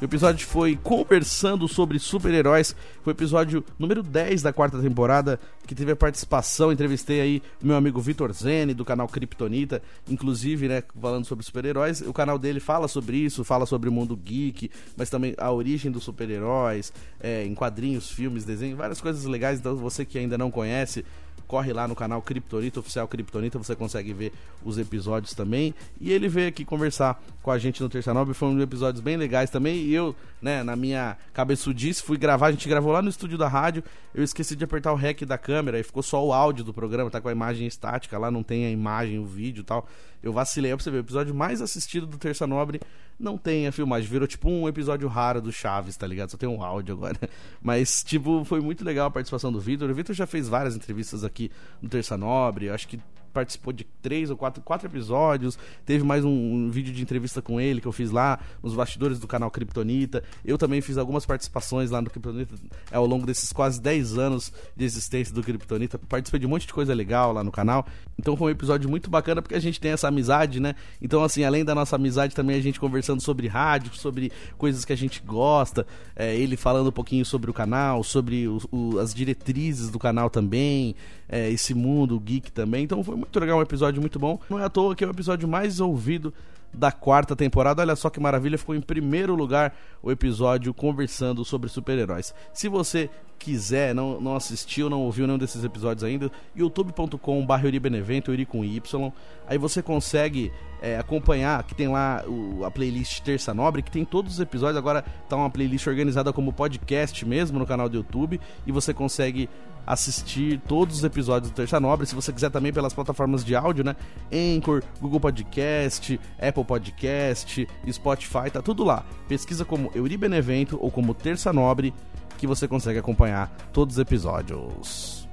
[0.00, 2.74] O episódio foi conversando sobre super-heróis.
[3.04, 6.72] Foi o episódio número 10 da quarta temporada, que teve a participação.
[6.72, 9.82] Entrevistei aí o meu amigo Vitor Zene, do canal Kryptonita.
[10.08, 12.00] Inclusive, né, falando sobre super-heróis.
[12.00, 15.92] O canal dele fala sobre isso, fala sobre o mundo geek, mas também a origem
[15.92, 19.60] dos super-heróis, é, em quadrinhos, filmes, desenhos, várias coisas legais.
[19.60, 21.04] Então, você que ainda não conhece,
[21.50, 24.32] corre lá no canal Kryptonita, oficial Kryptonita, você consegue ver
[24.64, 25.74] os episódios também.
[26.00, 29.50] E ele veio aqui conversar com a gente no Terça Nobre, foram episódios bem legais
[29.50, 29.78] também.
[29.78, 33.48] E eu, né, na minha cabeçudice, fui gravar, a gente gravou lá no estúdio da
[33.48, 33.82] rádio,
[34.14, 37.10] eu esqueci de apertar o REC da câmera e ficou só o áudio do programa,
[37.10, 39.88] tá com a imagem estática, lá não tem a imagem, o vídeo e tal.
[40.22, 42.80] Eu vacilei, pra você ver, o episódio mais assistido do Terça Nobre
[43.18, 44.08] não tem a filmagem.
[44.08, 46.30] Virou tipo um episódio raro do Chaves, tá ligado?
[46.30, 47.18] Só tem um áudio agora.
[47.62, 49.90] Mas, tipo, foi muito legal a participação do Vitor.
[49.90, 51.50] O Vitor já fez várias entrevistas aqui
[51.80, 52.70] no Terça Nobre.
[52.70, 53.00] Acho que
[53.30, 55.58] participou de três ou quatro, quatro episódios.
[55.84, 59.18] Teve mais um, um, vídeo de entrevista com ele que eu fiz lá nos bastidores
[59.18, 60.22] do canal Kryptonita.
[60.44, 62.54] Eu também fiz algumas participações lá no Kryptonita
[62.90, 65.98] é, ao longo desses quase 10 anos de existência do Kryptonita.
[65.98, 67.86] Participei de um monte de coisa legal lá no canal.
[68.18, 70.74] Então foi um episódio muito bacana porque a gente tem essa amizade, né?
[71.00, 74.92] Então, assim, além da nossa amizade, também a gente conversando sobre rádio, sobre coisas que
[74.92, 75.86] a gente gosta.
[76.14, 80.28] É, ele falando um pouquinho sobre o canal, sobre o, o, as diretrizes do canal
[80.28, 80.94] também
[81.30, 82.84] é, esse mundo geek também.
[82.84, 84.38] Então foi muito legal, um episódio muito bom.
[84.48, 86.32] Não é à toa que é o episódio mais ouvido
[86.72, 87.82] da quarta temporada.
[87.82, 92.34] Olha só que maravilha, ficou em primeiro lugar o episódio conversando sobre super-heróis.
[92.52, 98.44] Se você quiser, não, não assistiu, não ouviu nenhum desses episódios ainda, youtube.com.br Euribenevento, Euri
[98.44, 99.12] com Y.
[99.48, 100.52] Aí você consegue
[100.82, 104.76] é, acompanhar, que tem lá o, a playlist Terça Nobre, que tem todos os episódios.
[104.76, 108.38] Agora tá uma playlist organizada como podcast mesmo no canal do YouTube.
[108.66, 109.48] E você consegue
[109.92, 112.06] assistir todos os episódios do Terça Nobre.
[112.06, 113.96] Se você quiser também pelas plataformas de áudio, né?
[114.32, 119.04] Anchor, Google Podcast, Apple Podcast, Spotify, tá tudo lá.
[119.28, 121.92] Pesquisa como Euri Benevento ou como Terça Nobre
[122.38, 125.28] que você consegue acompanhar todos os episódios.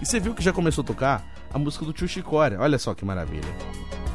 [0.00, 2.58] E você viu que já começou a tocar a música do Tio Chicória.
[2.58, 3.54] Olha só que maravilha.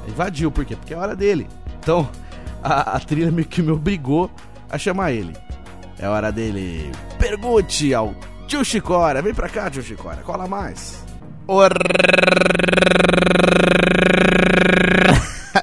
[0.08, 0.76] Invadiu, por quê?
[0.76, 1.48] Porque é hora dele.
[1.80, 2.10] Então,
[2.64, 4.32] a, a trilha meio que me obrigou
[4.68, 5.34] a chamar ele.
[6.00, 6.92] É hora dele.
[7.20, 8.16] Pergunte ao
[8.52, 11.02] Tio Chicória, vem pra cá, tio Chicória, cola mais.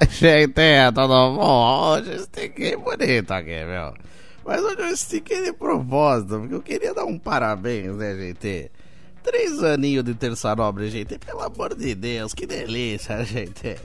[0.08, 0.54] Gente,
[0.94, 1.92] tudo bom?
[1.92, 3.92] Hoje eu estiquei bonito aqui, meu.
[4.42, 8.70] Mas hoje eu estiquei de propósito, porque eu queria dar um parabéns, né, gente?
[9.22, 11.18] Três aninhos de terça nobre, gente.
[11.18, 13.76] Pelo amor de Deus, que delícia, gente.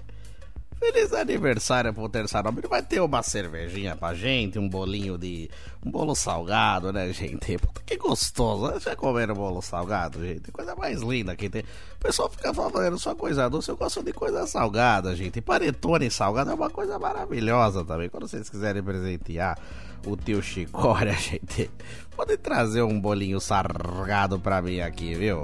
[0.83, 2.67] Feliz aniversário pro Terça Nobre.
[2.67, 5.49] Vai ter uma cervejinha pra gente, um bolinho de.
[5.81, 7.57] um bolo salgado, né, gente?
[7.57, 8.81] Puta que gostoso.
[8.81, 10.51] Já comeram bolo salgado, gente?
[10.51, 11.61] Coisa mais linda que tem.
[11.61, 13.69] O pessoal fica falando só coisa doce.
[13.69, 15.39] Eu gosto de coisa salgada, gente.
[15.39, 18.09] Panetone salgado é uma coisa maravilhosa também.
[18.09, 19.57] Quando vocês quiserem presentear
[20.05, 21.71] o tio Chicória, gente,
[22.13, 25.43] pode trazer um bolinho salgado pra mim aqui, viu?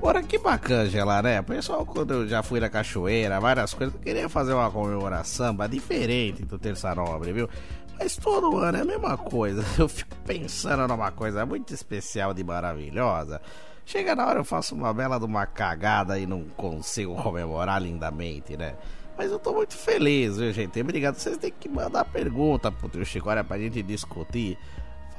[0.00, 1.42] Ora, que bacana né?
[1.42, 6.44] Pessoal, quando eu já fui na cachoeira, várias coisas, eu queria fazer uma comemoração diferente
[6.44, 7.48] do Terça Nobre, viu?
[7.98, 9.64] Mas todo ano é a mesma coisa.
[9.76, 13.40] Eu fico pensando numa coisa muito especial e maravilhosa.
[13.84, 18.56] Chega na hora eu faço uma bela de uma cagada e não consigo comemorar lindamente,
[18.56, 18.76] né?
[19.16, 20.80] Mas eu tô muito feliz, viu, gente?
[20.80, 21.16] Obrigado.
[21.16, 24.56] Vocês têm que mandar pergunta pro tio Chico, olha, pra gente discutir.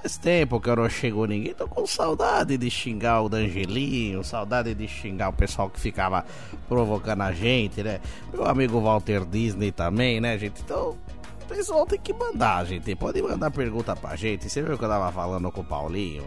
[0.02, 4.74] Faz tempo que eu não chego ninguém, tô com saudade de xingar o Dangelinho, saudade
[4.74, 6.26] de xingar o pessoal que ficava
[6.70, 8.00] provocando a gente, né?
[8.32, 10.62] Meu amigo Walter Disney também, né, gente?
[10.62, 10.98] Então,
[11.44, 12.96] o pessoal tem que mandar, gente.
[12.96, 14.50] Pode mandar pergunta pra gente.
[14.50, 16.24] Você viu que eu tava falando com o Paulinho?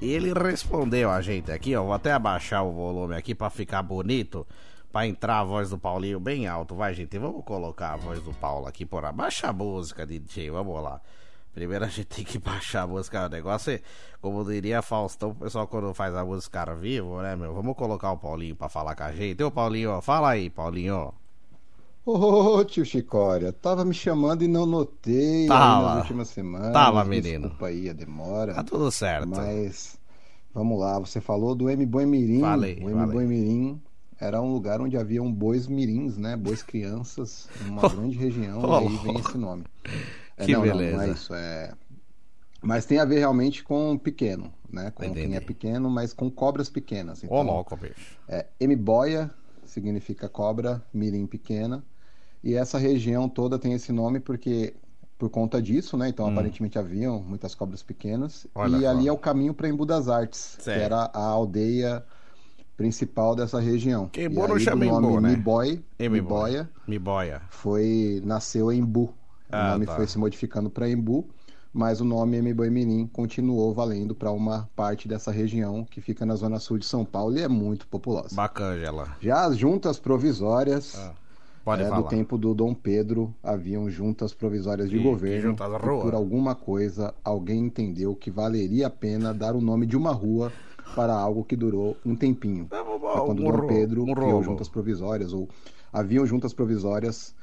[0.00, 1.82] E ele respondeu a gente aqui, ó.
[1.82, 4.46] Vou até abaixar o volume aqui para ficar bonito.
[4.92, 6.76] Pra entrar a voz do Paulinho bem alto.
[6.76, 10.50] Vai, gente, vamos colocar a voz do Paulo aqui por abaixa a música, DJ.
[10.50, 11.00] Vamos lá.
[11.58, 13.26] Primeiro a gente tem que baixar a música.
[13.26, 13.80] O negócio é,
[14.20, 17.52] como diria Faustão, o pessoal quando faz a música ao vivo, né, meu?
[17.52, 19.42] Vamos colocar o Paulinho pra falar com a gente.
[19.42, 21.12] Ô, Paulinho, fala aí, Paulinho.
[22.06, 26.72] Ô, tio Chicória, tava me chamando e não notei tava, nas últimas semanas.
[26.72, 27.48] Tava, menino.
[27.48, 28.54] Desculpa aí a demora.
[28.54, 29.28] Tá tudo certo.
[29.28, 29.98] Mas,
[30.54, 32.40] vamos lá, você falou do M Boi Mirim.
[32.40, 33.82] Falei, o M Boi Mirim
[34.20, 36.36] era um lugar onde havia um bois mirins, né?
[36.36, 39.64] Bois crianças, numa grande região, oh, e aí vem esse nome.
[40.38, 40.90] É, que não, beleza.
[40.96, 41.72] Não, não é isso, é...
[42.60, 44.90] Mas tem a ver realmente com pequeno, né?
[44.90, 45.26] Com Entendi.
[45.28, 47.22] quem é pequeno, mas com cobras pequenas.
[47.22, 48.18] Então, Ô, louco, bicho.
[48.26, 49.30] É, M-boia
[49.64, 51.84] significa cobra, mirim pequena.
[52.42, 54.74] E essa região toda tem esse nome porque
[55.16, 56.08] por conta disso, né?
[56.08, 56.30] Então, Hum.
[56.30, 58.46] aparentemente haviam muitas cobras pequenas.
[58.54, 60.78] Olha e ali é o caminho para Embu das Artes, Certo.
[60.78, 62.04] que era a aldeia
[62.76, 64.08] principal dessa região.
[64.08, 65.30] Que e Embu não aí, chama do nome Embu, né?
[65.30, 65.84] Miboy.
[65.98, 67.42] Miboia, Me boia.
[67.50, 69.12] foi nasceu em Embu.
[69.50, 69.96] Ah, o nome tá.
[69.96, 71.26] foi se modificando para Embu,
[71.72, 76.34] mas o nome M-Boi Mirim continuou valendo para uma parte dessa região que fica na
[76.34, 78.34] zona sul de São Paulo e é muito populosa.
[78.34, 81.12] Bacana, Já as juntas provisórias Ah,
[81.68, 82.00] Pode é, falar.
[82.00, 87.12] do tempo do Dom Pedro haviam juntas provisórias de que governo e por alguma coisa
[87.22, 90.50] alguém entendeu que valeria a pena dar o nome de uma rua
[90.94, 92.68] para algo que durou um tempinho.
[92.70, 92.82] É,
[93.20, 95.46] quando Dom Pedro criou juntas provisórias, ou
[95.92, 97.34] haviam juntas provisórias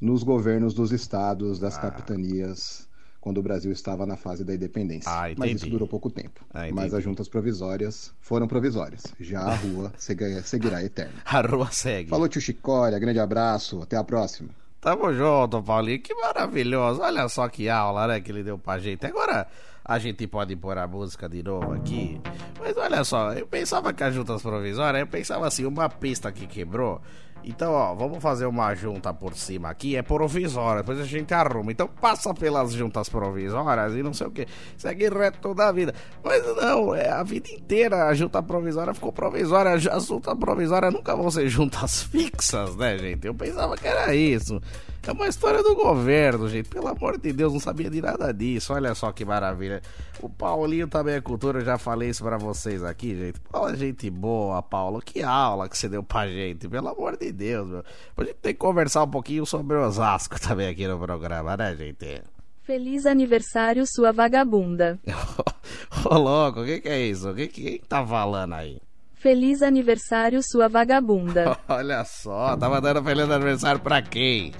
[0.00, 1.80] nos governos dos estados, das ah.
[1.80, 2.88] capitanias,
[3.20, 5.10] quando o Brasil estava na fase da independência.
[5.10, 6.44] Ah, Mas isso durou pouco tempo.
[6.52, 9.02] Ah, Mas as juntas provisórias foram provisórias.
[9.20, 9.92] Já a rua
[10.42, 11.20] seguirá eterna.
[11.24, 12.08] A rua segue.
[12.08, 12.98] Falou, tio Chicória.
[12.98, 13.82] Grande abraço.
[13.82, 14.48] Até a próxima.
[14.80, 16.00] Tamo junto, Paulinho.
[16.00, 17.02] Que maravilhoso.
[17.02, 19.04] Olha só que aula, né, que ele deu pra gente.
[19.04, 19.46] Agora
[19.84, 22.18] a gente pode pôr a música de novo aqui.
[22.58, 26.46] Mas olha só, eu pensava que as juntas provisórias, eu pensava assim, uma pista que
[26.46, 27.02] quebrou.
[27.44, 31.72] Então, ó, vamos fazer uma junta por cima aqui, é provisória, depois a gente arruma.
[31.72, 34.46] Então passa pelas juntas provisórias e não sei o que.
[34.76, 35.94] Segue reto toda a vida.
[36.22, 39.72] Mas não, é a vida inteira a junta provisória ficou provisória.
[39.72, 43.26] As juntas provisórias nunca vão ser juntas fixas, né, gente?
[43.26, 44.60] Eu pensava que era isso.
[45.06, 46.68] É uma história do governo, gente.
[46.68, 48.72] Pelo amor de Deus, não sabia de nada disso.
[48.74, 49.80] Olha só que maravilha.
[50.20, 53.40] O Paulinho também é cultura, eu já falei isso pra vocês aqui, gente.
[53.50, 55.00] Fala, gente boa, Paulo.
[55.00, 56.68] Que aula que você deu pra gente.
[56.68, 57.84] Pelo amor de Deus, meu.
[58.16, 62.22] A gente tem que conversar um pouquinho sobre Osasco também aqui no programa, né, gente?
[62.62, 64.98] Feliz aniversário, sua vagabunda.
[66.04, 67.34] Ô, louco, o que, que é isso?
[67.34, 68.80] Quem, quem tá falando aí?
[69.20, 71.58] Feliz aniversário, sua vagabunda.
[71.68, 74.52] Olha só, tava dando feliz aniversário pra quem?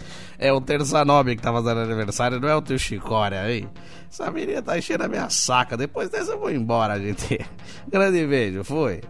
[0.43, 3.69] É o Terça Nobre que tava dando aniversário, não é o teu Chicória, hein?
[4.11, 5.77] Essa menina tá enchendo a minha saca.
[5.77, 7.39] Depois dessa eu vou embora, gente.
[7.87, 9.03] Grande beijo, fui.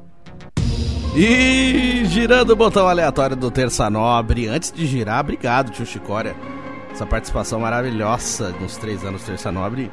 [1.14, 4.48] E girando o botão aleatório do Terça Nobre.
[4.48, 6.34] Antes de girar, obrigado, tio Chicória.
[6.90, 9.88] Essa participação maravilhosa nos três anos Terça Nobre.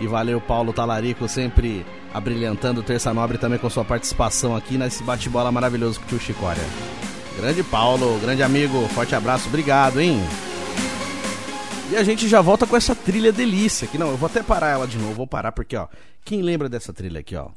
[0.00, 1.84] E valeu, Paulo Talarico, sempre
[2.14, 6.64] abrilhantando Terça Nobre também com sua participação aqui nesse bate-bola maravilhoso com o tio Chicória.
[7.36, 10.18] Grande Paulo, grande amigo, forte abraço, obrigado, hein?
[11.90, 13.96] E a gente já volta com essa trilha delícia aqui.
[13.96, 15.86] Não, eu vou até parar ela de novo, vou parar porque, ó,
[16.24, 17.48] quem lembra dessa trilha aqui, ó?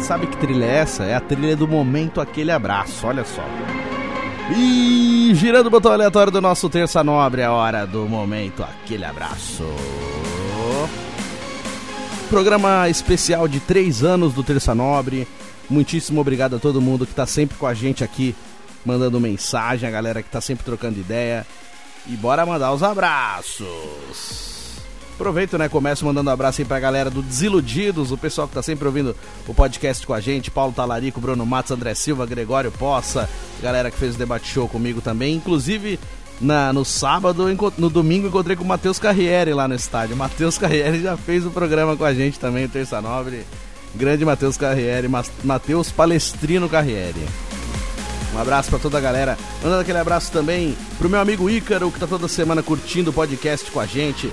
[0.00, 1.04] Sabe que trilha é essa?
[1.04, 3.42] É a trilha do momento aquele abraço, olha só.
[4.56, 8.62] E girando o botão aleatório do nosso Terça Nobre, é hora do momento.
[8.62, 9.64] Aquele abraço.
[12.30, 15.26] Programa especial de três anos do Terça Nobre.
[15.68, 18.34] Muitíssimo obrigado a todo mundo que está sempre com a gente aqui,
[18.84, 21.46] mandando mensagem, a galera que está sempre trocando ideia.
[22.06, 24.56] E bora mandar os abraços.
[25.14, 25.66] Aproveito, né?
[25.68, 29.16] Começo mandando um abraço aí pra galera do Desiludidos, o pessoal que tá sempre ouvindo
[29.48, 33.28] o podcast com a gente, Paulo Talarico, Bruno Matos, André Silva, Gregório Poça,
[33.62, 35.34] galera que fez o debate show comigo também.
[35.34, 35.98] Inclusive,
[36.38, 37.46] na, no sábado,
[37.78, 40.14] no domingo, encontrei com o Matheus Carriere lá no estádio.
[40.14, 43.46] Matheus Carriere já fez o programa com a gente também, Terça Nobre.
[43.94, 45.08] Grande Matheus Carriere,
[45.44, 47.26] Matheus Palestrino Carriere.
[48.34, 49.38] Um abraço para toda a galera.
[49.62, 53.70] Mandando aquele abraço também pro meu amigo Ícaro, que tá toda semana curtindo o podcast
[53.70, 54.30] com a gente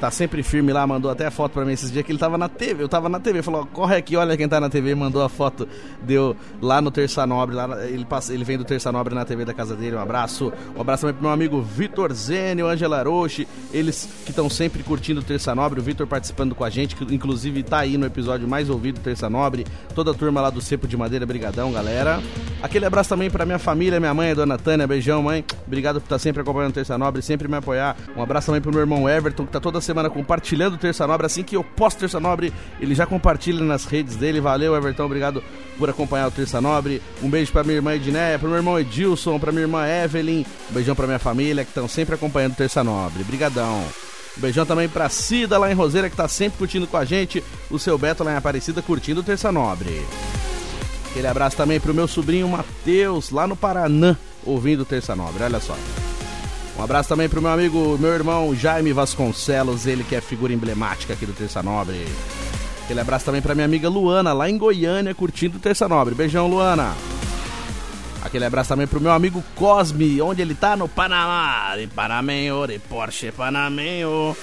[0.00, 2.36] tá sempre firme lá, mandou até a foto pra mim esses dias que ele tava
[2.36, 2.82] na TV.
[2.82, 4.94] Eu tava na TV, falou: corre aqui, olha quem tá na TV.
[4.94, 5.68] Mandou a foto,
[6.02, 7.54] deu lá no Terça Nobre.
[7.54, 9.96] Lá, ele, passa, ele vem do Terça Nobre na TV da casa dele.
[9.96, 10.52] Um abraço.
[10.76, 15.20] Um abraço também pro meu amigo Vitor Zênio, Angela Roche, eles que estão sempre curtindo
[15.20, 15.80] o Terça Nobre.
[15.80, 19.02] O Vitor participando com a gente, que inclusive tá aí no episódio mais ouvido do
[19.02, 19.66] Terça Nobre.
[19.94, 22.22] Toda a turma lá do Cepo de Madeira, brigadão, galera.
[22.62, 24.86] Aquele abraço também pra minha família, minha mãe, a dona Tânia.
[24.86, 25.44] Beijão, mãe.
[25.66, 27.96] Obrigado por estar tá sempre acompanhando o Terça Nobre, sempre me apoiar.
[28.16, 31.26] Um abraço também pro meu irmão Everton, que tá toda semana compartilhando o Terça Nobre.
[31.26, 34.40] Assim que eu posto Terça Nobre, ele já compartilha nas redes dele.
[34.40, 35.04] Valeu, Everton.
[35.04, 35.42] Obrigado
[35.78, 37.00] por acompanhar o Terça Nobre.
[37.22, 40.44] Um beijo pra minha irmã Edneia, pro meu irmão Edilson, pra minha irmã Evelyn.
[40.70, 43.24] Um beijão pra minha família que estão sempre acompanhando o Terça Nobre.
[43.24, 43.84] Brigadão.
[44.36, 47.42] Um beijão também pra Cida lá em Roseira, que tá sempre curtindo com a gente.
[47.70, 50.04] O seu Beto lá em Aparecida curtindo o Terça Nobre.
[51.10, 55.42] Aquele abraço também pro meu sobrinho Matheus, lá no Paraná, ouvindo o Terça Nobre.
[55.42, 55.74] Olha só.
[56.78, 61.14] Um abraço também pro meu amigo, meu irmão Jaime Vasconcelos, ele que é figura emblemática
[61.14, 62.06] aqui do Terça Nobre.
[62.84, 66.14] Aquele abraço também pra minha amiga Luana, lá em Goiânia, curtindo o Terça Nobre.
[66.14, 66.94] Beijão, Luana.
[68.22, 70.76] Aquele abraço também pro meu amigo Cosme, onde ele tá?
[70.76, 71.76] No Panamá.
[71.76, 74.36] De Panamenho, de Porsche Panamenho.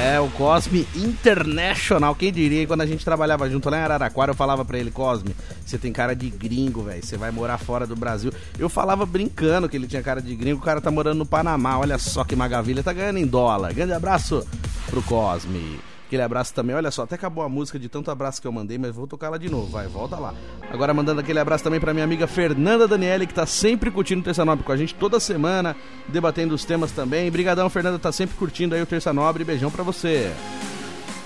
[0.00, 2.14] É, o Cosme International.
[2.14, 5.34] Quem diria, quando a gente trabalhava junto lá em Araraquara, eu falava pra ele, Cosme,
[5.64, 7.04] você tem cara de gringo, velho.
[7.04, 8.32] Você vai morar fora do Brasil.
[8.58, 11.78] Eu falava brincando que ele tinha cara de gringo, o cara tá morando no Panamá.
[11.78, 13.72] Olha só que maravilha, tá ganhando em dólar.
[13.72, 14.46] Grande abraço
[14.90, 15.80] pro Cosme.
[16.08, 16.74] Aquele abraço também.
[16.74, 19.26] Olha só, até acabou a música de tanto abraço que eu mandei, mas vou tocar
[19.26, 19.66] ela de novo.
[19.66, 20.32] Vai, volta lá.
[20.72, 24.24] Agora mandando aquele abraço também pra minha amiga Fernanda Daniele, que tá sempre curtindo o
[24.24, 25.76] Terça Nobre com a gente toda semana,
[26.08, 27.30] debatendo os temas também.
[27.30, 29.44] Brigadão, Fernanda, tá sempre curtindo aí o Terça Nobre.
[29.44, 30.32] Beijão pra você.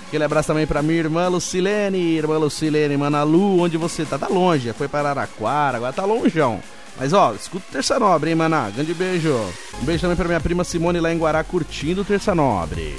[0.07, 4.19] Aquele abraço também pra minha irmã Lucilene, irmã Lucilene, Manalu, onde você tá?
[4.19, 6.59] Tá longe, foi para Araraquara, agora tá longeão.
[6.99, 8.69] Mas ó, escuta o Terça Nobre, hein, maná?
[8.69, 9.33] Grande beijo.
[9.81, 12.95] Um beijo também pra minha prima Simone lá em Guará, curtindo o Terça Nobre.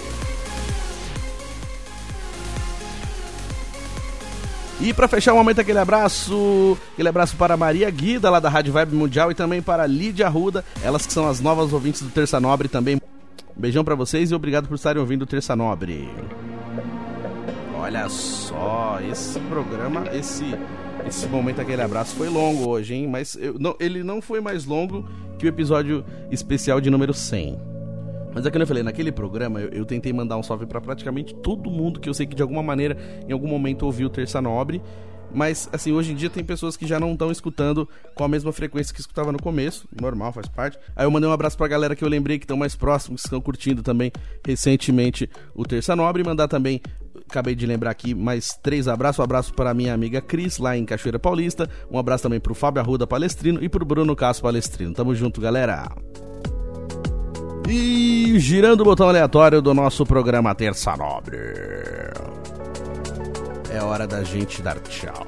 [4.85, 8.70] E para fechar o momento, aquele abraço, aquele abraço para Maria Guida, lá da Rádio
[8.70, 12.39] Vibe Mundial, e também para Lídia Arruda, elas que são as novas ouvintes do Terça
[12.39, 12.97] Nobre também.
[12.97, 13.01] Um
[13.57, 16.11] beijão para vocês e obrigado por estarem ouvindo o Terça Nobre.
[17.78, 20.55] Olha só, esse programa, esse
[21.07, 23.09] esse momento, aquele abraço foi longo hoje, hein?
[23.09, 25.09] Mas eu, não, ele não foi mais longo
[25.39, 27.73] que o episódio especial de número 100.
[28.35, 31.35] Mas é que eu falei, naquele programa eu, eu tentei mandar um salve para praticamente
[31.37, 32.97] todo mundo que eu sei que de alguma maneira,
[33.28, 34.82] em algum momento ouviu Terça Nobre.
[35.32, 38.53] Mas, assim, hoje em dia tem pessoas que já não estão escutando com a mesma
[38.53, 39.89] frequência que escutava no começo.
[40.01, 40.78] Normal, faz parte.
[40.95, 43.26] Aí eu mandei um abraço pra galera que eu lembrei que estão mais próximos, que
[43.26, 44.12] estão curtindo também
[44.47, 46.22] recentemente o Terça Nobre.
[46.22, 46.80] Mandar também
[47.28, 49.18] acabei de lembrar aqui mais três abraços.
[49.18, 51.68] Um abraço para minha amiga Cris, lá em Cachoeira Paulista.
[51.91, 54.95] Um abraço também pro Fábio Arruda Palestrino e pro Bruno Castro Palestrino.
[54.95, 55.91] Tamo junto, galera.
[57.68, 61.38] E girando o botão aleatório do nosso programa Terça Nobre.
[63.70, 65.26] É hora da gente dar tchau.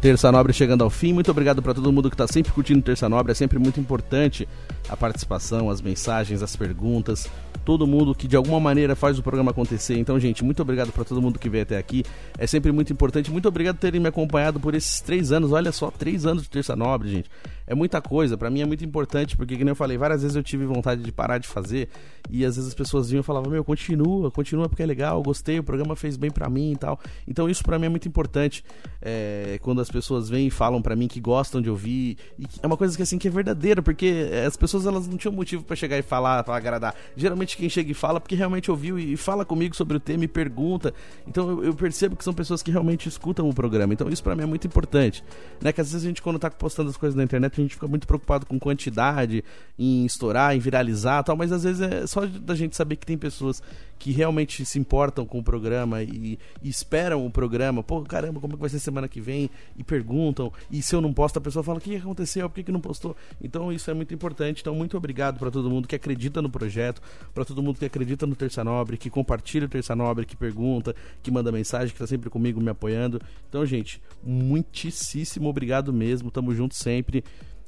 [0.00, 1.12] Terça Nobre chegando ao fim.
[1.12, 3.32] Muito obrigado para todo mundo que está sempre curtindo Terça Nobre.
[3.32, 4.48] É sempre muito importante
[4.88, 7.28] a participação, as mensagens, as perguntas.
[7.64, 9.98] Todo mundo que de alguma maneira faz o programa acontecer.
[9.98, 12.04] Então, gente, muito obrigado para todo mundo que veio até aqui.
[12.38, 13.30] É sempre muito importante.
[13.30, 15.52] Muito obrigado por terem me acompanhado por esses três anos.
[15.52, 17.30] Olha só, três anos de Terça Nobre, gente
[17.66, 18.36] é muita coisa.
[18.36, 21.12] Para mim é muito importante, porque, como eu falei, várias vezes eu tive vontade de
[21.12, 21.88] parar de fazer.
[22.30, 25.58] E às vezes as pessoas vinham e falavam: Meu, continua, continua porque é legal, gostei,
[25.58, 26.98] o programa fez bem para mim e tal.
[27.26, 28.64] Então isso para mim é muito importante.
[29.00, 32.16] É, quando as pessoas vêm e falam para mim que gostam de ouvir.
[32.62, 35.62] É uma coisa que assim que é verdadeira, porque as pessoas elas não tinham motivo
[35.62, 36.94] para chegar e falar, para agradar.
[37.16, 40.28] Geralmente quem chega e fala porque realmente ouviu e fala comigo sobre o tema e
[40.28, 40.92] pergunta.
[41.26, 43.92] Então eu, eu percebo que são pessoas que realmente escutam o programa.
[43.92, 45.22] Então isso para mim é muito importante.
[45.60, 45.72] Né?
[45.72, 47.86] Que às vezes a gente, quando tá postando as coisas na internet, a gente fica
[47.86, 49.44] muito preocupado com quantidade,
[49.78, 53.16] em estourar, em viralizar tal, mas às vezes é só da gente saber que tem
[53.16, 53.62] pessoas
[53.98, 57.82] que realmente se importam com o programa e, e esperam o programa.
[57.82, 59.48] Pô, caramba, como é que vai ser semana que vem?
[59.76, 60.52] E perguntam.
[60.70, 62.48] E se eu não posto, a pessoa fala: o que aconteceu?
[62.48, 63.16] Por que, que não postou?
[63.42, 64.60] Então isso é muito importante.
[64.64, 67.02] Então, muito obrigado para todo mundo que acredita no projeto,
[67.34, 70.96] para todo mundo que acredita no Terça Nobre, que compartilha o Terça Nobre, que pergunta,
[71.22, 73.20] que manda mensagem, que está sempre comigo me apoiando.
[73.46, 76.30] Então, gente, muitíssimo obrigado mesmo.
[76.30, 77.22] Tamo junto sempre.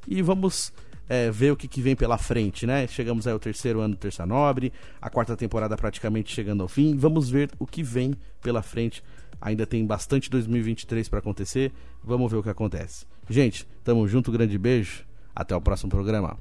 [0.09, 0.73] E vamos
[1.07, 2.87] é, ver o que, que, vem pela frente, né?
[2.87, 6.97] Chegamos aí ao terceiro ano do Terça Nobre, a quarta temporada praticamente chegando ao fim.
[6.97, 9.05] Vamos ver o que vem pela frente.
[9.39, 11.73] Ainda tem bastante 2023 para acontecer.
[12.03, 13.05] Vamos ver o que acontece.
[13.29, 15.05] Gente, tamo junto, grande beijo.
[15.35, 16.39] Até o próximo programa.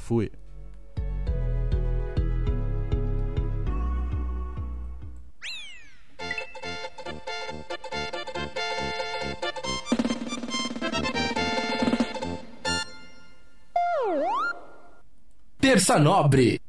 [0.00, 0.30] Fui.
[15.60, 16.60] Terça Nobre